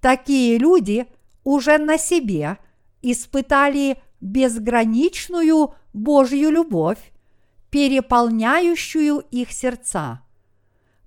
Такие 0.00 0.58
люди 0.58 1.06
уже 1.44 1.78
на 1.78 1.98
себе 1.98 2.58
испытали 3.02 3.98
безграничную 4.20 5.74
Божью 5.92 6.50
любовь, 6.50 7.12
переполняющую 7.70 9.20
их 9.30 9.52
сердца. 9.52 10.22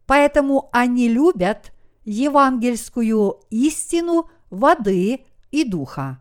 Поэтому 0.05 0.69
они 0.71 1.07
любят 1.07 1.71
евангельскую 2.03 3.41
истину 3.49 4.29
воды 4.49 5.25
и 5.51 5.63
духа. 5.63 6.19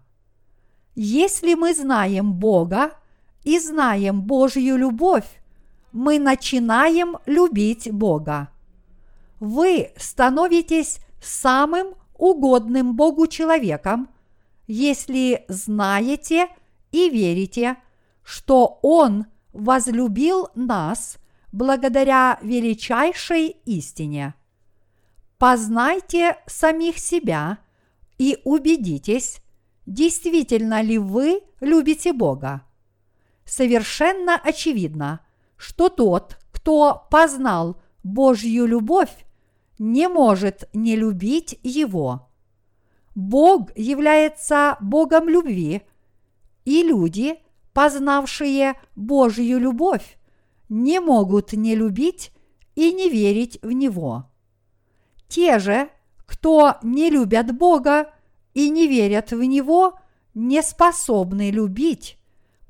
Если 0.95 1.55
мы 1.55 1.75
знаем 1.75 2.33
Бога 2.35 2.93
и 3.45 3.59
знаем 3.59 4.23
Божью 4.23 4.77
любовь, 4.77 5.27
мы 5.93 6.19
начинаем 6.19 7.17
любить 7.27 7.91
Бога. 7.91 8.51
Вы 9.41 9.93
становитесь 9.97 11.01
самым 11.21 11.95
угодным 12.15 12.97
Богу 12.97 13.27
человеком, 13.27 14.09
если 14.67 15.45
знаете 15.49 16.49
и 16.93 17.09
верите, 17.09 17.77
что 18.23 18.79
Он 18.83 19.27
возлюбил 19.53 20.49
нас 20.55 21.19
благодаря 21.53 22.39
величайшей 22.43 23.57
истине. 23.65 24.35
Познайте 25.39 26.37
самих 26.47 26.99
себя 26.99 27.59
и 28.19 28.39
убедитесь, 28.45 29.41
действительно 29.87 30.83
ли 30.83 30.99
вы 30.99 31.41
любите 31.61 32.13
Бога. 32.13 32.63
Совершенно 33.45 34.35
очевидно, 34.37 35.21
что 35.59 35.91
тот, 35.91 36.39
кто 36.53 37.07
познал 37.11 37.81
Божью 38.03 38.65
любовь, 38.65 39.27
не 39.79 40.09
может 40.09 40.69
не 40.73 40.97
любить 40.97 41.59
Его. 41.63 42.31
Бог 43.15 43.77
является 43.77 44.77
Богом 44.81 45.29
любви, 45.29 45.83
и 46.65 46.83
люди, 46.83 47.37
познавшие 47.73 48.75
Божью 48.95 49.59
любовь, 49.59 50.19
не 50.69 51.01
могут 51.01 51.53
не 51.53 51.75
любить 51.75 52.33
и 52.77 52.93
не 52.93 53.09
верить 53.09 53.59
в 53.63 53.73
Него. 53.73 54.31
Те 55.29 55.59
же, 55.59 55.89
кто 56.27 56.77
не 56.83 57.11
любят 57.11 57.57
Бога 57.57 58.13
и 58.55 58.71
не 58.71 58.87
верят 58.87 59.33
в 59.33 59.43
Него, 59.43 59.99
не 60.35 60.63
способны 60.63 61.51
любить, 61.51 62.19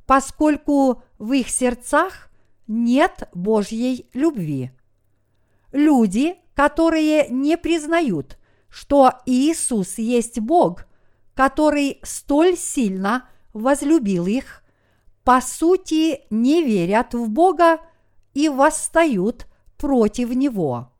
поскольку 0.07 1.03
в 1.19 1.33
их 1.33 1.51
сердцах 1.51 2.28
нет 2.69 3.29
Божьей 3.35 4.09
любви. 4.13 4.71
Люди, 5.73 6.37
которые 6.55 7.29
не 7.29 7.57
признают, 7.57 8.39
что 8.69 9.15
Иисус 9.27 9.99
есть 9.99 10.39
Бог, 10.39 10.87
который 11.35 11.99
столь 12.03 12.57
сильно 12.57 13.29
возлюбил 13.53 14.27
их, 14.27 14.63
по 15.25 15.41
сути 15.41 16.21
не 16.31 16.63
верят 16.63 17.15
в 17.15 17.29
Бога 17.29 17.81
и 18.35 18.49
восстают 18.49 19.47
против 19.77 20.31
Него. 20.31 20.93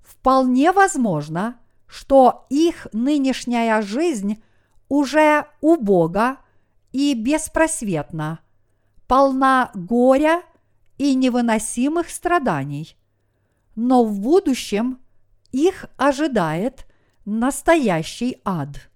Вполне 0.00 0.72
возможно, 0.72 1.60
что 1.86 2.46
их 2.50 2.86
нынешняя 2.92 3.82
жизнь 3.82 4.42
уже 4.88 5.46
у 5.60 5.76
Бога 5.76 6.38
и 6.92 7.14
беспросветна, 7.14 8.40
полна 9.06 9.70
горя 9.74 10.42
и 10.98 11.14
невыносимых 11.14 12.10
страданий– 12.10 12.96
но 13.76 14.04
в 14.04 14.18
будущем 14.18 14.98
их 15.52 15.86
ожидает 15.96 16.86
настоящий 17.24 18.40
ад. 18.44 18.90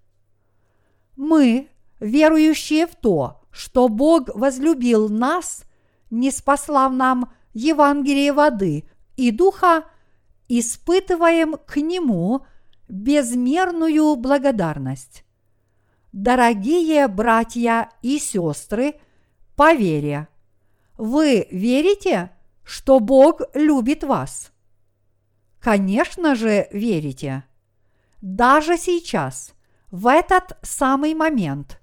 Мы, 1.15 1.69
верующие 1.99 2.87
в 2.87 2.95
то, 2.95 3.41
что 3.51 3.87
Бог 3.87 4.35
возлюбил 4.35 5.07
нас, 5.07 5.63
не 6.09 6.31
спаслав 6.31 6.91
нам 6.91 7.31
Евангелие 7.53 8.33
воды 8.33 8.85
и 9.15 9.31
духа, 9.31 9.85
испытываем 10.49 11.55
к 11.65 11.77
Нему 11.77 12.45
безмерную 12.89 14.15
благодарность. 14.15 15.23
Дорогие 16.11 17.07
братья 17.07 17.89
и 18.01 18.19
сестры, 18.19 18.95
по 19.55 19.73
вере, 19.73 20.27
вы 21.01 21.47
верите, 21.49 22.29
что 22.63 22.99
Бог 22.99 23.41
любит 23.55 24.03
вас? 24.03 24.51
Конечно 25.59 26.35
же, 26.35 26.67
верите. 26.71 27.43
Даже 28.21 28.77
сейчас, 28.77 29.55
в 29.89 30.05
этот 30.05 30.59
самый 30.61 31.15
момент, 31.15 31.81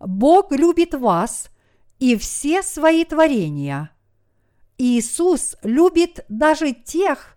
Бог 0.00 0.50
любит 0.50 0.94
вас 0.94 1.48
и 2.00 2.16
все 2.16 2.60
свои 2.60 3.04
творения. 3.04 3.90
Иисус 4.78 5.54
любит 5.62 6.24
даже 6.28 6.72
тех, 6.72 7.36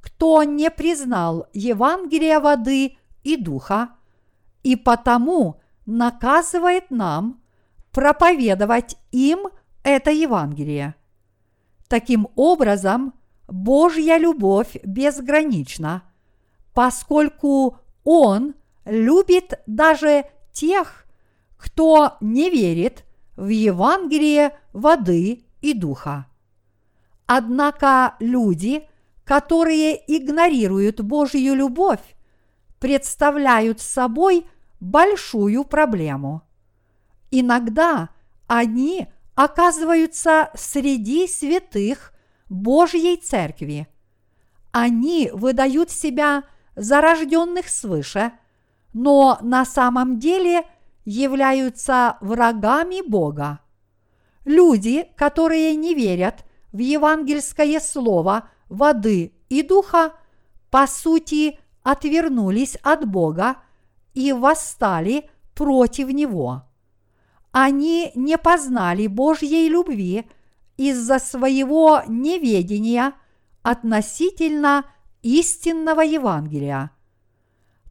кто 0.00 0.42
не 0.42 0.70
признал 0.70 1.48
Евангелия 1.52 2.40
воды 2.40 2.96
и 3.22 3.36
духа, 3.36 3.90
и 4.62 4.76
потому 4.76 5.60
наказывает 5.84 6.90
нам 6.90 7.42
проповедовать 7.90 8.96
им 9.10 9.50
это 9.82 10.10
Евангелие. 10.10 10.94
Таким 11.88 12.28
образом, 12.36 13.14
Божья 13.48 14.16
любовь 14.16 14.76
безгранична, 14.84 16.02
поскольку 16.72 17.78
Он 18.04 18.54
любит 18.84 19.60
даже 19.66 20.24
тех, 20.52 21.06
кто 21.56 22.16
не 22.20 22.50
верит 22.50 23.04
в 23.36 23.48
Евангелие 23.48 24.58
воды 24.72 25.44
и 25.60 25.74
духа. 25.74 26.26
Однако 27.26 28.16
люди, 28.20 28.88
которые 29.24 30.00
игнорируют 30.06 31.00
Божью 31.00 31.54
любовь, 31.54 32.16
представляют 32.80 33.80
собой 33.80 34.46
большую 34.80 35.64
проблему. 35.64 36.42
Иногда 37.30 38.10
они 38.48 39.06
оказываются 39.42 40.50
среди 40.54 41.26
святых 41.26 42.12
Божьей 42.48 43.16
Церкви. 43.16 43.88
Они 44.70 45.30
выдают 45.32 45.90
себя 45.90 46.44
за 46.76 47.00
рожденных 47.00 47.68
свыше, 47.68 48.32
но 48.92 49.38
на 49.42 49.64
самом 49.64 50.20
деле 50.20 50.64
являются 51.04 52.18
врагами 52.20 53.02
Бога. 53.04 53.58
Люди, 54.44 55.08
которые 55.16 55.74
не 55.74 55.94
верят 55.94 56.44
в 56.70 56.78
евангельское 56.78 57.80
слово 57.80 58.48
воды 58.68 59.32
и 59.48 59.62
духа, 59.62 60.12
по 60.70 60.86
сути 60.86 61.58
отвернулись 61.82 62.76
от 62.76 63.08
Бога 63.08 63.56
и 64.14 64.32
восстали 64.32 65.28
против 65.56 66.10
Него. 66.10 66.62
Они 67.52 68.10
не 68.14 68.36
познали 68.36 69.06
Божьей 69.06 69.68
любви– 69.68 70.26
из-за 70.76 71.18
своего 71.18 72.02
неведения 72.08 73.14
относительно 73.62 74.84
истинного 75.22 76.00
Евангелия. 76.00 76.90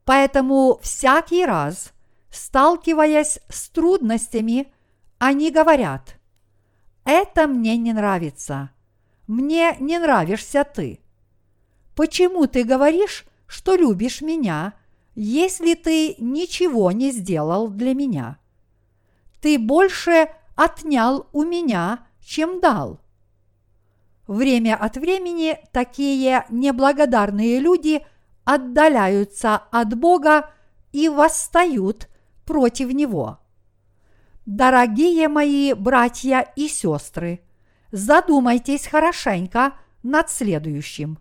Поэтому 0.03 0.79
всякий 0.81 1.45
раз, 1.45 1.93
сталкиваясь 2.29 3.39
с 3.49 3.69
трудностями, 3.69 4.73
они 5.19 5.51
говорят, 5.51 6.17
это 7.05 7.47
мне 7.47 7.77
не 7.77 7.93
нравится, 7.93 8.71
мне 9.27 9.77
не 9.79 9.97
нравишься 9.99 10.63
ты. 10.63 10.99
Почему 11.95 12.47
ты 12.47 12.63
говоришь, 12.63 13.25
что 13.47 13.75
любишь 13.75 14.21
меня, 14.21 14.73
если 15.13 15.75
ты 15.75 16.15
ничего 16.17 16.91
не 16.91 17.11
сделал 17.11 17.67
для 17.69 17.93
меня? 17.93 18.37
Ты 19.41 19.57
больше 19.57 20.29
отнял 20.55 21.27
у 21.33 21.43
меня, 21.43 22.07
чем 22.23 22.59
дал. 22.59 22.99
Время 24.27 24.75
от 24.75 24.95
времени 24.97 25.57
такие 25.73 26.45
неблагодарные 26.49 27.59
люди 27.59 28.05
отдаляются 28.45 29.55
от 29.55 29.97
Бога 29.97 30.51
и 30.91 31.09
восстают 31.09 32.07
против 32.45 32.93
Него. 32.93 33.39
Дорогие 34.45 35.27
мои 35.27 35.73
братья 35.73 36.51
и 36.55 36.67
сестры, 36.67 37.41
задумайтесь 37.91 38.87
хорошенько 38.87 39.73
над 40.03 40.29
следующим. 40.29 41.19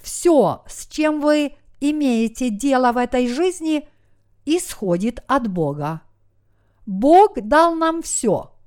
Все, 0.00 0.62
с 0.66 0.86
чем 0.86 1.20
вы 1.20 1.54
имеете 1.80 2.50
дело 2.50 2.92
в 2.92 2.96
этой 2.96 3.28
жизни, 3.28 3.88
исходит 4.44 5.22
от 5.26 5.48
Бога. 5.48 6.02
Бог 6.86 7.40
дал 7.40 7.74
нам 7.74 8.02
все– 8.02 8.52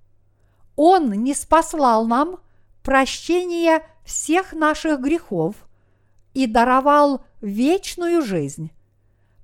Он 0.75 1.11
не 1.11 1.33
спаслал 1.33 2.05
нам 2.05 2.39
прощение 2.81 3.85
всех 4.03 4.53
наших 4.53 4.99
грехов 4.99 5.55
и 6.33 6.47
даровал 6.47 7.23
вечную 7.41 8.21
жизнь. 8.21 8.71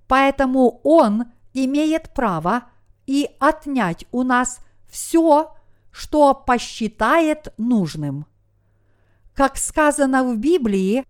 Поэтому 0.07 0.81
Он 0.83 1.25
имеет 1.53 2.13
право 2.13 2.63
и 3.05 3.29
отнять 3.39 4.05
у 4.11 4.23
нас 4.23 4.59
все, 4.89 5.55
что 5.91 6.33
посчитает 6.33 7.53
нужным. 7.57 8.25
Как 9.33 9.57
сказано 9.57 10.23
в 10.23 10.37
Библии, 10.37 11.05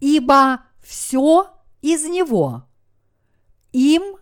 ибо 0.00 0.62
все 0.82 1.50
из 1.80 2.04
Него, 2.04 2.64
им 3.72 4.16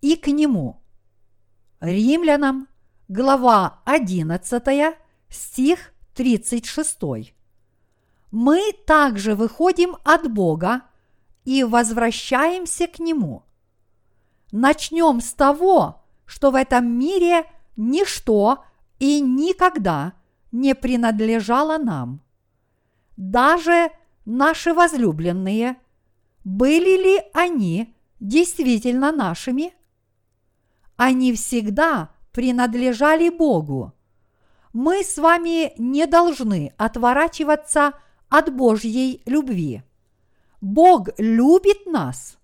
и 0.00 0.16
к 0.16 0.28
Нему. 0.28 0.80
Римлянам, 1.80 2.68
глава 3.08 3.80
11, 3.84 4.96
стих 5.28 5.92
36. 6.14 7.34
Мы 8.30 8.72
также 8.86 9.34
выходим 9.34 9.96
от 10.02 10.32
Бога 10.32 10.82
и 11.44 11.64
возвращаемся 11.64 12.86
к 12.86 12.98
Нему. 12.98 13.42
Начнем 14.52 15.20
с 15.20 15.34
того, 15.34 16.02
что 16.24 16.50
в 16.50 16.54
этом 16.54 16.86
мире 16.98 17.44
ничто 17.76 18.64
и 18.98 19.20
никогда 19.20 20.14
не 20.52 20.74
принадлежало 20.74 21.76
нам. 21.76 22.22
Даже 23.18 23.90
наши 24.24 24.72
возлюбленные, 24.72 25.76
были 26.42 27.02
ли 27.02 27.22
они 27.34 27.94
действительно 28.18 29.12
нашими? 29.12 29.74
Они 30.96 31.32
всегда 31.34 32.10
принадлежали 32.32 33.28
Богу. 33.28 33.92
Мы 34.72 35.02
с 35.02 35.18
вами 35.18 35.72
не 35.78 36.06
должны 36.06 36.74
отворачиваться 36.76 37.94
от 38.28 38.54
Божьей 38.54 39.22
любви. 39.26 39.82
Бог 40.60 41.08
любит 41.18 41.86
нас. 41.86 42.38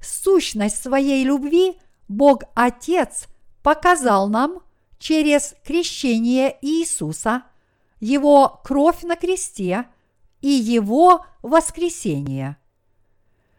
Сущность 0.00 0.82
своей 0.82 1.24
любви 1.24 1.78
Бог 2.08 2.42
Отец 2.54 3.26
показал 3.62 4.28
нам 4.28 4.60
через 4.98 5.54
крещение 5.64 6.56
Иисуса, 6.62 7.42
Его 7.98 8.60
кровь 8.64 9.02
на 9.02 9.16
кресте 9.16 9.86
и 10.40 10.48
Его 10.48 11.24
воскресение. 11.42 12.56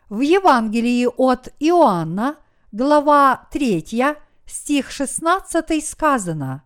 В 0.09 0.21
Евангелии 0.21 1.07
от 1.17 1.53
Иоанна, 1.59 2.37
глава 2.71 3.47
3, 3.51 4.15
стих 4.45 4.91
16 4.91 5.85
сказано 5.85 6.63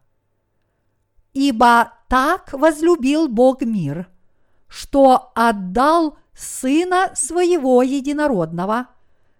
«Ибо 1.33 1.93
так 2.09 2.53
возлюбил 2.53 3.27
Бог 3.27 3.61
мир, 3.61 4.07
что 4.67 5.31
отдал 5.35 6.17
Сына 6.33 7.11
Своего 7.13 7.83
Единородного, 7.83 8.87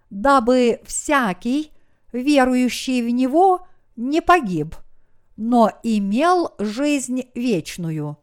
дабы 0.09 0.81
всякий, 0.85 1.71
верующий 2.11 3.01
в 3.01 3.09
Него, 3.09 3.67
не 3.95 4.21
погиб, 4.21 4.75
но 5.37 5.71
имел 5.83 6.53
жизнь 6.59 7.23
вечную. 7.33 8.17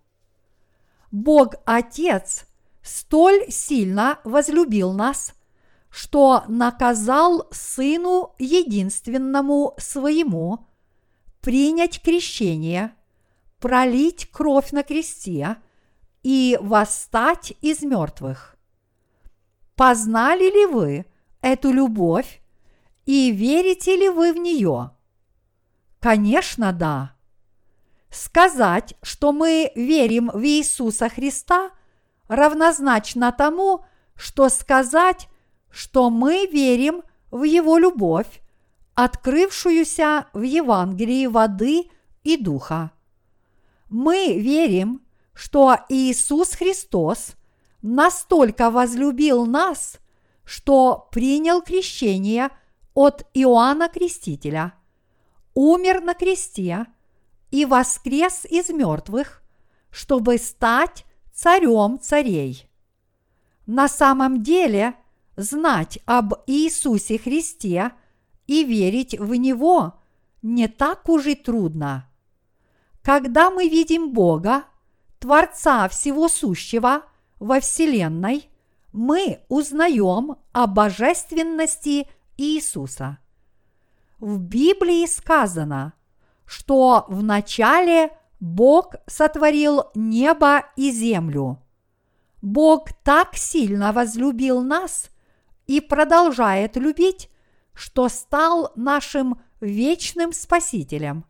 Бог 1.10 1.54
Отец 1.64 2.46
столь 2.82 3.50
сильно 3.50 4.18
возлюбил 4.24 4.92
нас, 4.92 5.34
что 5.98 6.44
наказал 6.46 7.48
Сыну 7.50 8.36
единственному 8.38 9.74
своему 9.78 10.64
принять 11.40 12.00
крещение, 12.00 12.92
пролить 13.58 14.30
кровь 14.30 14.70
на 14.70 14.84
кресте 14.84 15.56
и 16.22 16.56
восстать 16.60 17.52
из 17.62 17.82
мертвых. 17.82 18.56
Познали 19.74 20.44
ли 20.44 20.66
вы 20.66 21.04
эту 21.40 21.72
любовь 21.72 22.42
и 23.04 23.32
верите 23.32 23.96
ли 23.96 24.08
вы 24.08 24.32
в 24.32 24.36
нее? 24.36 24.92
Конечно, 25.98 26.72
да. 26.72 27.16
Сказать, 28.08 28.94
что 29.02 29.32
мы 29.32 29.72
верим 29.74 30.30
в 30.32 30.44
Иисуса 30.46 31.08
Христа, 31.08 31.72
равнозначно 32.28 33.32
тому, 33.32 33.84
что 34.14 34.48
сказать, 34.48 35.28
что 35.70 36.10
мы 36.10 36.46
верим 36.46 37.02
в 37.30 37.42
Его 37.44 37.78
любовь, 37.78 38.40
открывшуюся 38.94 40.26
в 40.32 40.42
Евангелии 40.42 41.26
воды 41.26 41.90
и 42.24 42.36
духа. 42.36 42.90
Мы 43.88 44.38
верим, 44.38 45.02
что 45.34 45.78
Иисус 45.88 46.52
Христос 46.52 47.36
настолько 47.80 48.70
возлюбил 48.70 49.46
нас, 49.46 49.98
что 50.44 51.08
принял 51.12 51.62
крещение 51.62 52.50
от 52.94 53.24
Иоанна 53.34 53.88
Крестителя, 53.88 54.74
умер 55.54 56.00
на 56.00 56.14
кресте 56.14 56.86
и 57.50 57.64
воскрес 57.64 58.44
из 58.46 58.70
мертвых, 58.70 59.42
чтобы 59.90 60.38
стать 60.38 61.04
царем 61.32 62.00
царей. 62.00 62.68
На 63.66 63.88
самом 63.88 64.42
деле, 64.42 64.94
знать 65.38 66.00
об 66.04 66.34
Иисусе 66.48 67.16
Христе 67.16 67.92
и 68.48 68.64
верить 68.64 69.18
в 69.18 69.34
Него 69.36 69.94
не 70.42 70.66
так 70.66 71.08
уж 71.08 71.26
и 71.26 71.36
трудно. 71.36 72.10
Когда 73.02 73.50
мы 73.50 73.68
видим 73.68 74.12
Бога, 74.12 74.64
Творца 75.20 75.88
всего 75.88 76.28
сущего 76.28 77.02
во 77.38 77.60
Вселенной, 77.60 78.50
мы 78.92 79.40
узнаем 79.48 80.36
о 80.52 80.66
божественности 80.66 82.08
Иисуса. 82.36 83.18
В 84.18 84.38
Библии 84.38 85.06
сказано, 85.06 85.92
что 86.46 87.04
в 87.08 87.22
начале 87.22 88.10
Бог 88.40 88.96
сотворил 89.06 89.84
небо 89.94 90.64
и 90.74 90.90
землю. 90.90 91.62
Бог 92.42 92.92
так 93.04 93.36
сильно 93.36 93.92
возлюбил 93.92 94.62
нас 94.62 95.10
и 95.68 95.80
продолжает 95.80 96.76
любить, 96.76 97.30
что 97.72 98.08
стал 98.08 98.72
нашим 98.74 99.40
вечным 99.60 100.32
Спасителем. 100.32 101.24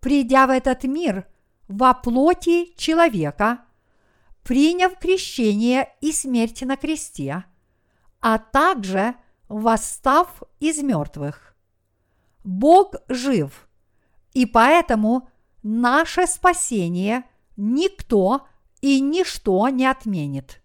Придя 0.00 0.46
в 0.46 0.50
этот 0.50 0.84
мир– 0.84 1.26
во 1.70 1.94
плоти 1.94 2.74
человека, 2.76 3.60
приняв 4.42 4.98
крещение 4.98 5.88
и 6.00 6.10
смерть 6.10 6.62
на 6.62 6.76
кресте, 6.76 7.44
а 8.20 8.38
также 8.38 9.14
восстав 9.48 10.42
из 10.58 10.82
мертвых. 10.82 11.54
Бог 12.42 12.96
жив, 13.08 13.68
и 14.32 14.46
поэтому 14.46 15.28
наше 15.62 16.26
спасение 16.26 17.22
никто 17.56 18.48
и 18.80 19.00
ничто 19.00 19.68
не 19.68 19.86
отменит. 19.86 20.60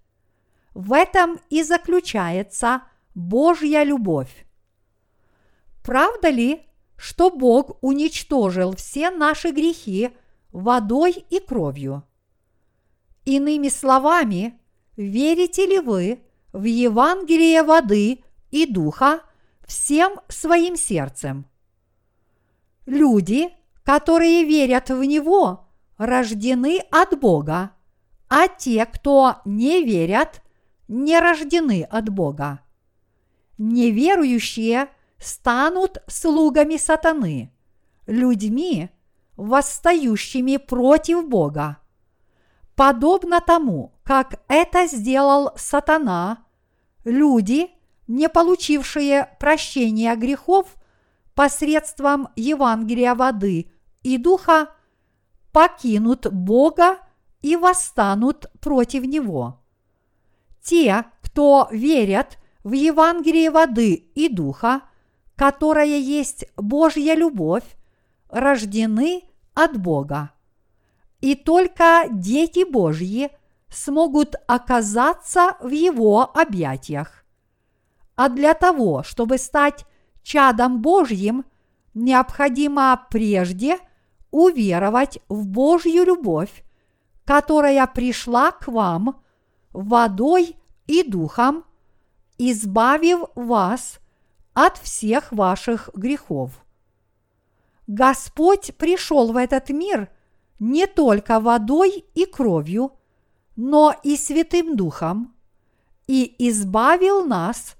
В 0.73 0.91
этом 0.91 1.39
и 1.51 1.61
заключается 1.61 2.81
Божья 3.15 3.83
любовь. 3.83 4.45
Правда 5.83 6.29
ли, 6.29 6.61
что 6.95 7.31
Бог 7.31 7.77
уничтожил 7.81 8.75
все 8.75 9.09
наши 9.09 9.49
грехи– 9.51 10.11
водой 10.55 11.25
и 11.29 11.39
кровью. 11.39 12.03
Иными 13.25 13.67
словами, 13.67 14.57
верите 14.95 15.65
ли 15.65 15.79
вы 15.79 16.21
в 16.53 16.63
Евангелие 16.63 17.63
воды 17.63 18.23
и 18.51 18.65
духа 18.65 19.21
всем 19.67 20.19
своим 20.29 20.77
сердцем? 20.77 21.45
Люди, 22.85 23.49
которые 23.83 24.45
верят 24.45 24.89
в 24.89 25.03
Него, 25.03 25.67
рождены 25.97 26.79
от 26.89 27.19
Бога, 27.19 27.71
а 28.29 28.47
те, 28.47 28.85
кто 28.85 29.41
не 29.43 29.83
верят, 29.83 30.41
не 30.87 31.19
рождены 31.19 31.83
от 31.83 32.09
Бога. 32.09 32.61
Неверующие 33.57 34.89
станут 35.17 35.99
слугами 36.07 36.77
сатаны, 36.77 37.53
людьми, 38.05 38.89
восстающими 39.37 40.57
против 40.57 41.27
Бога. 41.27 41.77
Подобно 42.75 43.39
тому, 43.39 43.93
как 44.03 44.41
это 44.49 44.87
сделал 44.87 45.51
сатана, 45.55 46.45
люди, 47.05 47.69
не 48.07 48.27
получившие 48.27 49.29
прощения 49.39 50.15
грехов 50.15 50.75
посредством 51.33 52.29
Евангелия 52.35 53.15
воды 53.15 53.71
и 54.03 54.17
духа, 54.17 54.69
покинут 55.51 56.27
Бога 56.31 56.97
и 57.41 57.55
восстанут 57.55 58.47
против 58.59 59.03
Него. 59.03 59.61
Те, 60.61 61.05
кто 61.21 61.67
верят 61.71 62.37
в 62.65 62.73
Евангелие 62.73 63.51
воды 63.51 63.93
и 63.93 64.27
духа, 64.27 64.81
которая 65.35 65.99
есть 65.99 66.45
Божья 66.57 67.13
любовь, 67.13 67.63
рождены 68.29 69.23
от 69.53 69.77
Бога. 69.77 70.31
и 71.21 71.35
только 71.35 72.05
дети 72.11 72.69
Божьи 72.69 73.29
смогут 73.69 74.35
оказаться 74.47 75.57
в 75.61 75.69
Его 75.69 76.21
объятиях. 76.37 77.23
А 78.15 78.29
для 78.29 78.53
того, 78.53 79.03
чтобы 79.03 79.37
стать 79.37 79.85
чадом 80.23 80.81
Божьим, 80.81 81.45
необходимо 81.93 83.07
прежде 83.09 83.77
уверовать 84.31 85.19
в 85.29 85.45
Божью 85.47 86.03
любовь, 86.03 86.63
которая 87.25 87.85
пришла 87.87 88.51
к 88.51 88.67
вам 88.67 89.21
водой 89.71 90.57
и 90.87 91.03
духом, 91.03 91.63
избавив 92.37 93.25
вас 93.35 93.99
от 94.53 94.77
всех 94.77 95.31
ваших 95.31 95.89
грехов. 95.93 96.51
Господь 97.87 98.75
пришел 98.77 99.31
в 99.31 99.37
этот 99.37 99.69
мир 99.69 100.09
не 100.59 100.87
только 100.87 101.39
водой 101.39 102.05
и 102.13 102.25
кровью, 102.25 102.93
но 103.55 103.93
и 104.03 104.17
Святым 104.17 104.75
Духом, 104.75 105.35
и 106.07 106.35
избавил 106.49 107.25
нас 107.25 107.75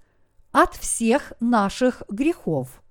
от 0.51 0.75
всех 0.75 1.33
наших 1.39 2.03
грехов. 2.09 2.81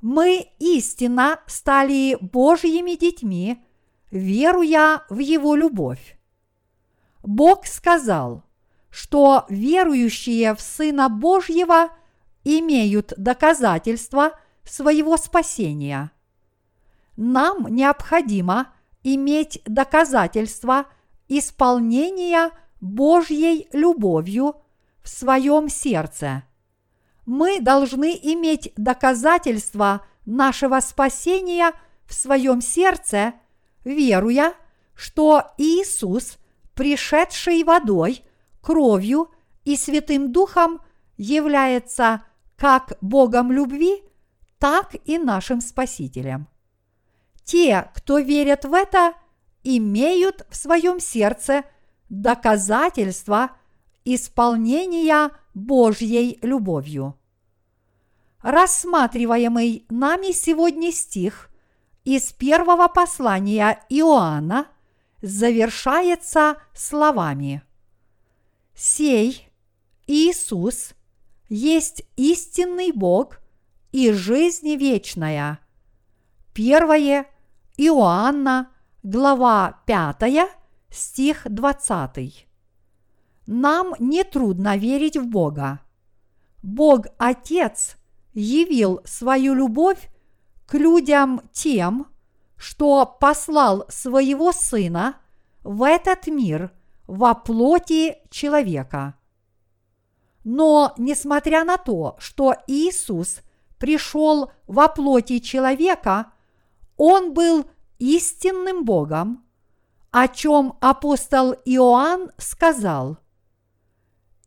Мы 0.00 0.48
истинно 0.58 1.40
стали 1.46 2.16
Божьими 2.20 2.96
детьми, 2.96 3.64
веруя 4.10 5.04
в 5.08 5.18
Его 5.18 5.54
любовь. 5.54 6.18
Бог 7.22 7.66
сказал, 7.66 8.42
что 8.94 9.44
верующие 9.48 10.54
в 10.54 10.60
Сына 10.60 11.08
Божьего 11.08 11.88
имеют 12.44 13.12
доказательства 13.16 14.38
своего 14.62 15.16
спасения. 15.16 16.12
Нам 17.16 17.66
необходимо 17.74 18.68
иметь 19.02 19.60
доказательства 19.64 20.86
исполнения 21.26 22.52
Божьей 22.80 23.66
любовью 23.72 24.62
в 25.02 25.08
своем 25.08 25.68
сердце. 25.68 26.44
Мы 27.26 27.60
должны 27.60 28.16
иметь 28.22 28.72
доказательства 28.76 30.06
нашего 30.24 30.78
спасения 30.78 31.72
в 32.06 32.14
своем 32.14 32.60
сердце, 32.60 33.34
веруя, 33.82 34.54
что 34.94 35.52
Иисус, 35.58 36.38
пришедший 36.76 37.64
водой– 37.64 38.22
кровью 38.64 39.30
и 39.64 39.76
Святым 39.76 40.32
Духом 40.32 40.80
является 41.16 42.24
как 42.56 42.94
Богом 43.00 43.52
любви, 43.52 44.02
так 44.58 44.96
и 45.04 45.18
нашим 45.18 45.60
Спасителем. 45.60 46.48
Те, 47.44 47.90
кто 47.94 48.18
верят 48.18 48.64
в 48.64 48.72
это, 48.72 49.14
имеют 49.62 50.46
в 50.48 50.56
своем 50.56 50.98
сердце 50.98 51.64
доказательства 52.08 53.50
исполнения 54.04 55.30
Божьей 55.52 56.38
любовью. 56.40 57.18
Рассматриваемый 58.40 59.86
нами 59.90 60.32
сегодня 60.32 60.90
стих 60.90 61.50
из 62.04 62.32
первого 62.32 62.88
послания 62.88 63.80
Иоанна 63.90 64.66
завершается 65.20 66.56
словами– 66.74 67.62
Сей 68.76 69.48
Иисус 70.08 70.94
есть 71.48 72.02
истинный 72.16 72.90
Бог 72.90 73.38
и 73.92 74.10
жизнь 74.10 74.74
вечная. 74.74 75.60
Первое 76.52 77.26
Иоанна, 77.76 78.70
глава 79.04 79.80
5, 79.86 80.50
стих 80.90 81.42
20. 81.48 82.48
Нам 83.46 83.94
не 84.00 84.24
трудно 84.24 84.76
верить 84.76 85.16
в 85.16 85.26
Бога. 85.28 85.80
Бог 86.60 87.06
Отец 87.16 87.96
явил 88.32 89.02
свою 89.04 89.54
любовь 89.54 90.10
к 90.66 90.74
людям 90.74 91.42
тем, 91.52 92.08
что 92.56 93.06
послал 93.06 93.84
своего 93.88 94.50
Сына 94.50 95.14
в 95.62 95.84
этот 95.84 96.26
мир– 96.26 96.72
во 97.06 97.34
плоти 97.34 98.18
человека. 98.30 99.14
Но 100.44 100.94
несмотря 100.98 101.64
на 101.64 101.78
то, 101.78 102.16
что 102.18 102.54
Иисус 102.66 103.40
пришел 103.78 104.52
во 104.66 104.88
плоти 104.88 105.38
человека, 105.38 106.32
Он 106.96 107.32
был 107.32 107.66
истинным 107.98 108.84
Богом, 108.84 109.44
о 110.10 110.28
чем 110.28 110.76
апостол 110.80 111.54
Иоанн 111.64 112.30
сказал, 112.38 113.18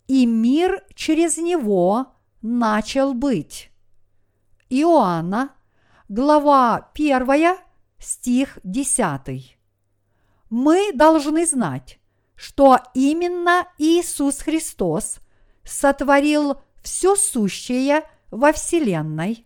«И 0.08 0.26
мир 0.26 0.84
через 0.94 1.38
Него 1.38 2.14
начал 2.42 3.14
быть». 3.14 3.72
Иоанна, 4.70 5.52
глава 6.10 6.92
1, 6.94 7.58
стих 8.00 8.60
10. 8.64 9.58
Мы 10.50 10.92
должны 10.94 11.46
знать, 11.46 11.97
что 12.38 12.80
именно 12.94 13.68
Иисус 13.80 14.38
Христос 14.38 15.18
сотворил 15.64 16.62
все 16.82 17.16
сущее 17.16 18.04
во 18.30 18.54
Вселенной 18.54 19.46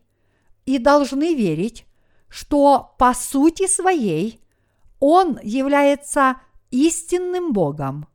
и 0.66 0.78
должны 0.78 1.34
верить, 1.34 1.86
что 2.28 2.94
по 3.00 3.14
сути 3.14 3.66
своей 3.68 4.42
Он 5.00 5.40
является 5.42 6.42
истинным 6.70 7.54
Богом. 7.54 8.08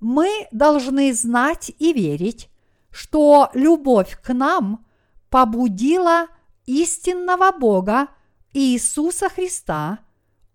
Мы 0.00 0.46
должны 0.52 1.12
знать 1.12 1.72
и 1.78 1.92
верить, 1.92 2.48
что 2.90 3.50
любовь 3.54 4.20
к 4.22 4.32
нам 4.32 4.86
побудила 5.30 6.28
истинного 6.64 7.50
Бога 7.50 8.08
Иисуса 8.52 9.28
Христа 9.28 9.98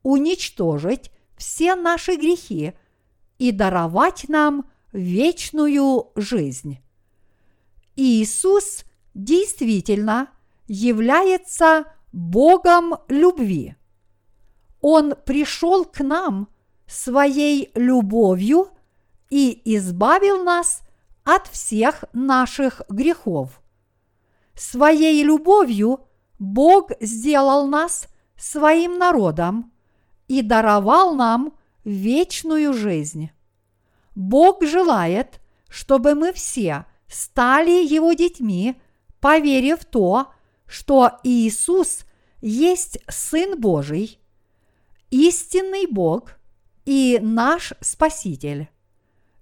уничтожить 0.04 1.12
все 1.36 1.76
наши 1.76 2.16
грехи– 2.16 2.74
и 3.40 3.52
даровать 3.52 4.30
нам 4.30 4.70
вечную 4.92 6.12
жизнь. 6.16 6.80
Иисус 7.96 8.84
действительно 9.14 10.30
является 10.68 11.86
Богом 12.12 12.96
любви. 13.08 13.76
Он 14.82 15.16
пришел 15.26 15.86
к 15.86 16.02
нам 16.02 16.48
своей 16.88 17.72
любовью 17.76 18.70
и 19.30 19.62
избавил 19.76 20.44
нас 20.44 20.82
от 21.24 21.48
всех 21.48 22.06
наших 22.14 22.82
грехов. 22.90 23.62
Своей 24.56 25.24
любовью 25.24 26.02
Бог 26.40 26.92
сделал 27.00 27.68
нас 27.68 28.08
своим 28.38 28.98
народом 28.98 29.72
и 30.28 30.42
даровал 30.42 31.16
нам 31.16 31.54
вечную 31.84 32.74
жизнь. 32.74 33.32
Бог 34.16 34.64
желает, 34.64 35.40
чтобы 35.70 36.16
мы 36.16 36.34
все 36.34 36.86
стали 37.08 37.86
Его 37.86 38.14
детьми, 38.14 38.80
поверив 39.20 39.82
в 39.82 39.86
то, 39.86 40.32
что 40.68 41.20
Иисус 41.24 42.06
есть 42.42 43.00
Сын 43.08 43.60
Божий, 43.60 44.20
истинный 45.10 45.88
Бог 45.88 46.34
и 46.86 47.20
наш 47.22 47.74
Спаситель, 47.82 48.70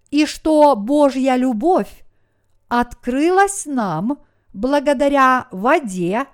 и 0.09 0.25
что 0.25 0.75
Божья 0.75 1.35
любовь 1.35 2.05
открылась 2.67 3.65
нам 3.65 4.19
благодаря 4.53 5.47
воде, 5.51 6.25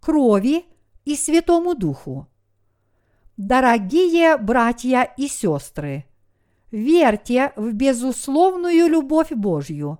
крови 0.00 0.64
и 1.04 1.16
Святому 1.16 1.74
Духу. 1.74 2.26
Дорогие 3.44 4.36
братья 4.36 5.02
и 5.16 5.26
сестры, 5.26 6.04
верьте 6.70 7.52
в 7.56 7.72
безусловную 7.72 8.86
любовь 8.86 9.32
Божью. 9.32 9.98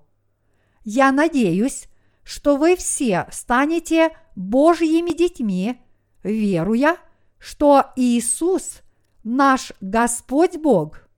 Я 0.85 1.11
надеюсь, 1.11 1.89
что 2.23 2.57
вы 2.57 2.77
все 2.77 3.27
станете 3.33 4.17
Божьими 4.37 5.11
детьми, 5.11 5.83
веруя, 6.23 6.99
что 7.41 7.87
Иисус– 7.97 8.83
наш 9.25 9.73
Господь 9.81 10.59
Бог. 10.59 11.09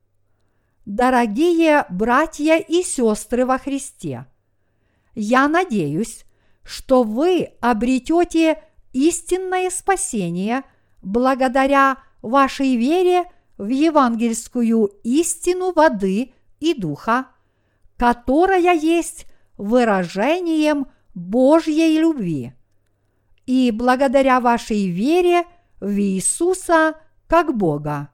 Дорогие 0.87 1.85
братья 1.91 2.57
и 2.57 2.83
сестры 2.83 3.45
во 3.45 3.59
Христе, 3.59 4.25
я 5.15 5.47
надеюсь, 5.47 6.25
что 6.63 7.03
вы 7.03 7.51
обретете 7.61 8.63
истинное 8.95 9.69
спасение– 9.69 10.63
благодаря 11.05 11.99
вашей 12.25 12.77
вере 12.77 13.31
в 13.59 13.69
евангельскую 13.69 14.87
истину 15.05 15.73
воды 15.73 16.33
и 16.59 16.75
духа, 16.75 17.29
которая 17.97 18.75
есть 18.75 19.27
выражением 19.57 20.87
Божьей 21.15 21.99
любви, 21.99 22.55
и 23.47 23.71
благодаря 23.71 24.41
вашей 24.41 24.89
вере 24.89 25.45
в 25.81 26.01
Иисуса 26.01 26.95
как 27.29 27.57
Бога. 27.57 28.09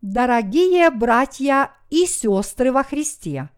Дорогие 0.00 0.90
братья 0.90 1.72
и 1.90 2.06
сестры 2.06 2.70
во 2.72 2.84
Христе, 2.84 3.50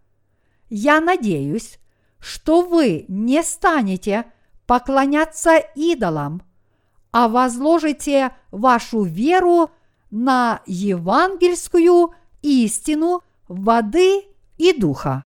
я 0.70 1.00
надеюсь, 1.00 1.78
что 2.18 2.62
вы 2.62 3.04
не 3.08 3.42
станете 3.42 4.24
поклоняться 4.66 5.58
идолам, 5.74 6.42
а 7.18 7.28
возложите 7.28 8.32
вашу 8.50 9.02
веру 9.04 9.70
на 10.10 10.60
евангельскую 10.66 12.12
истину 12.42 13.22
воды 13.48 14.26
и 14.58 14.78
духа. 14.78 15.24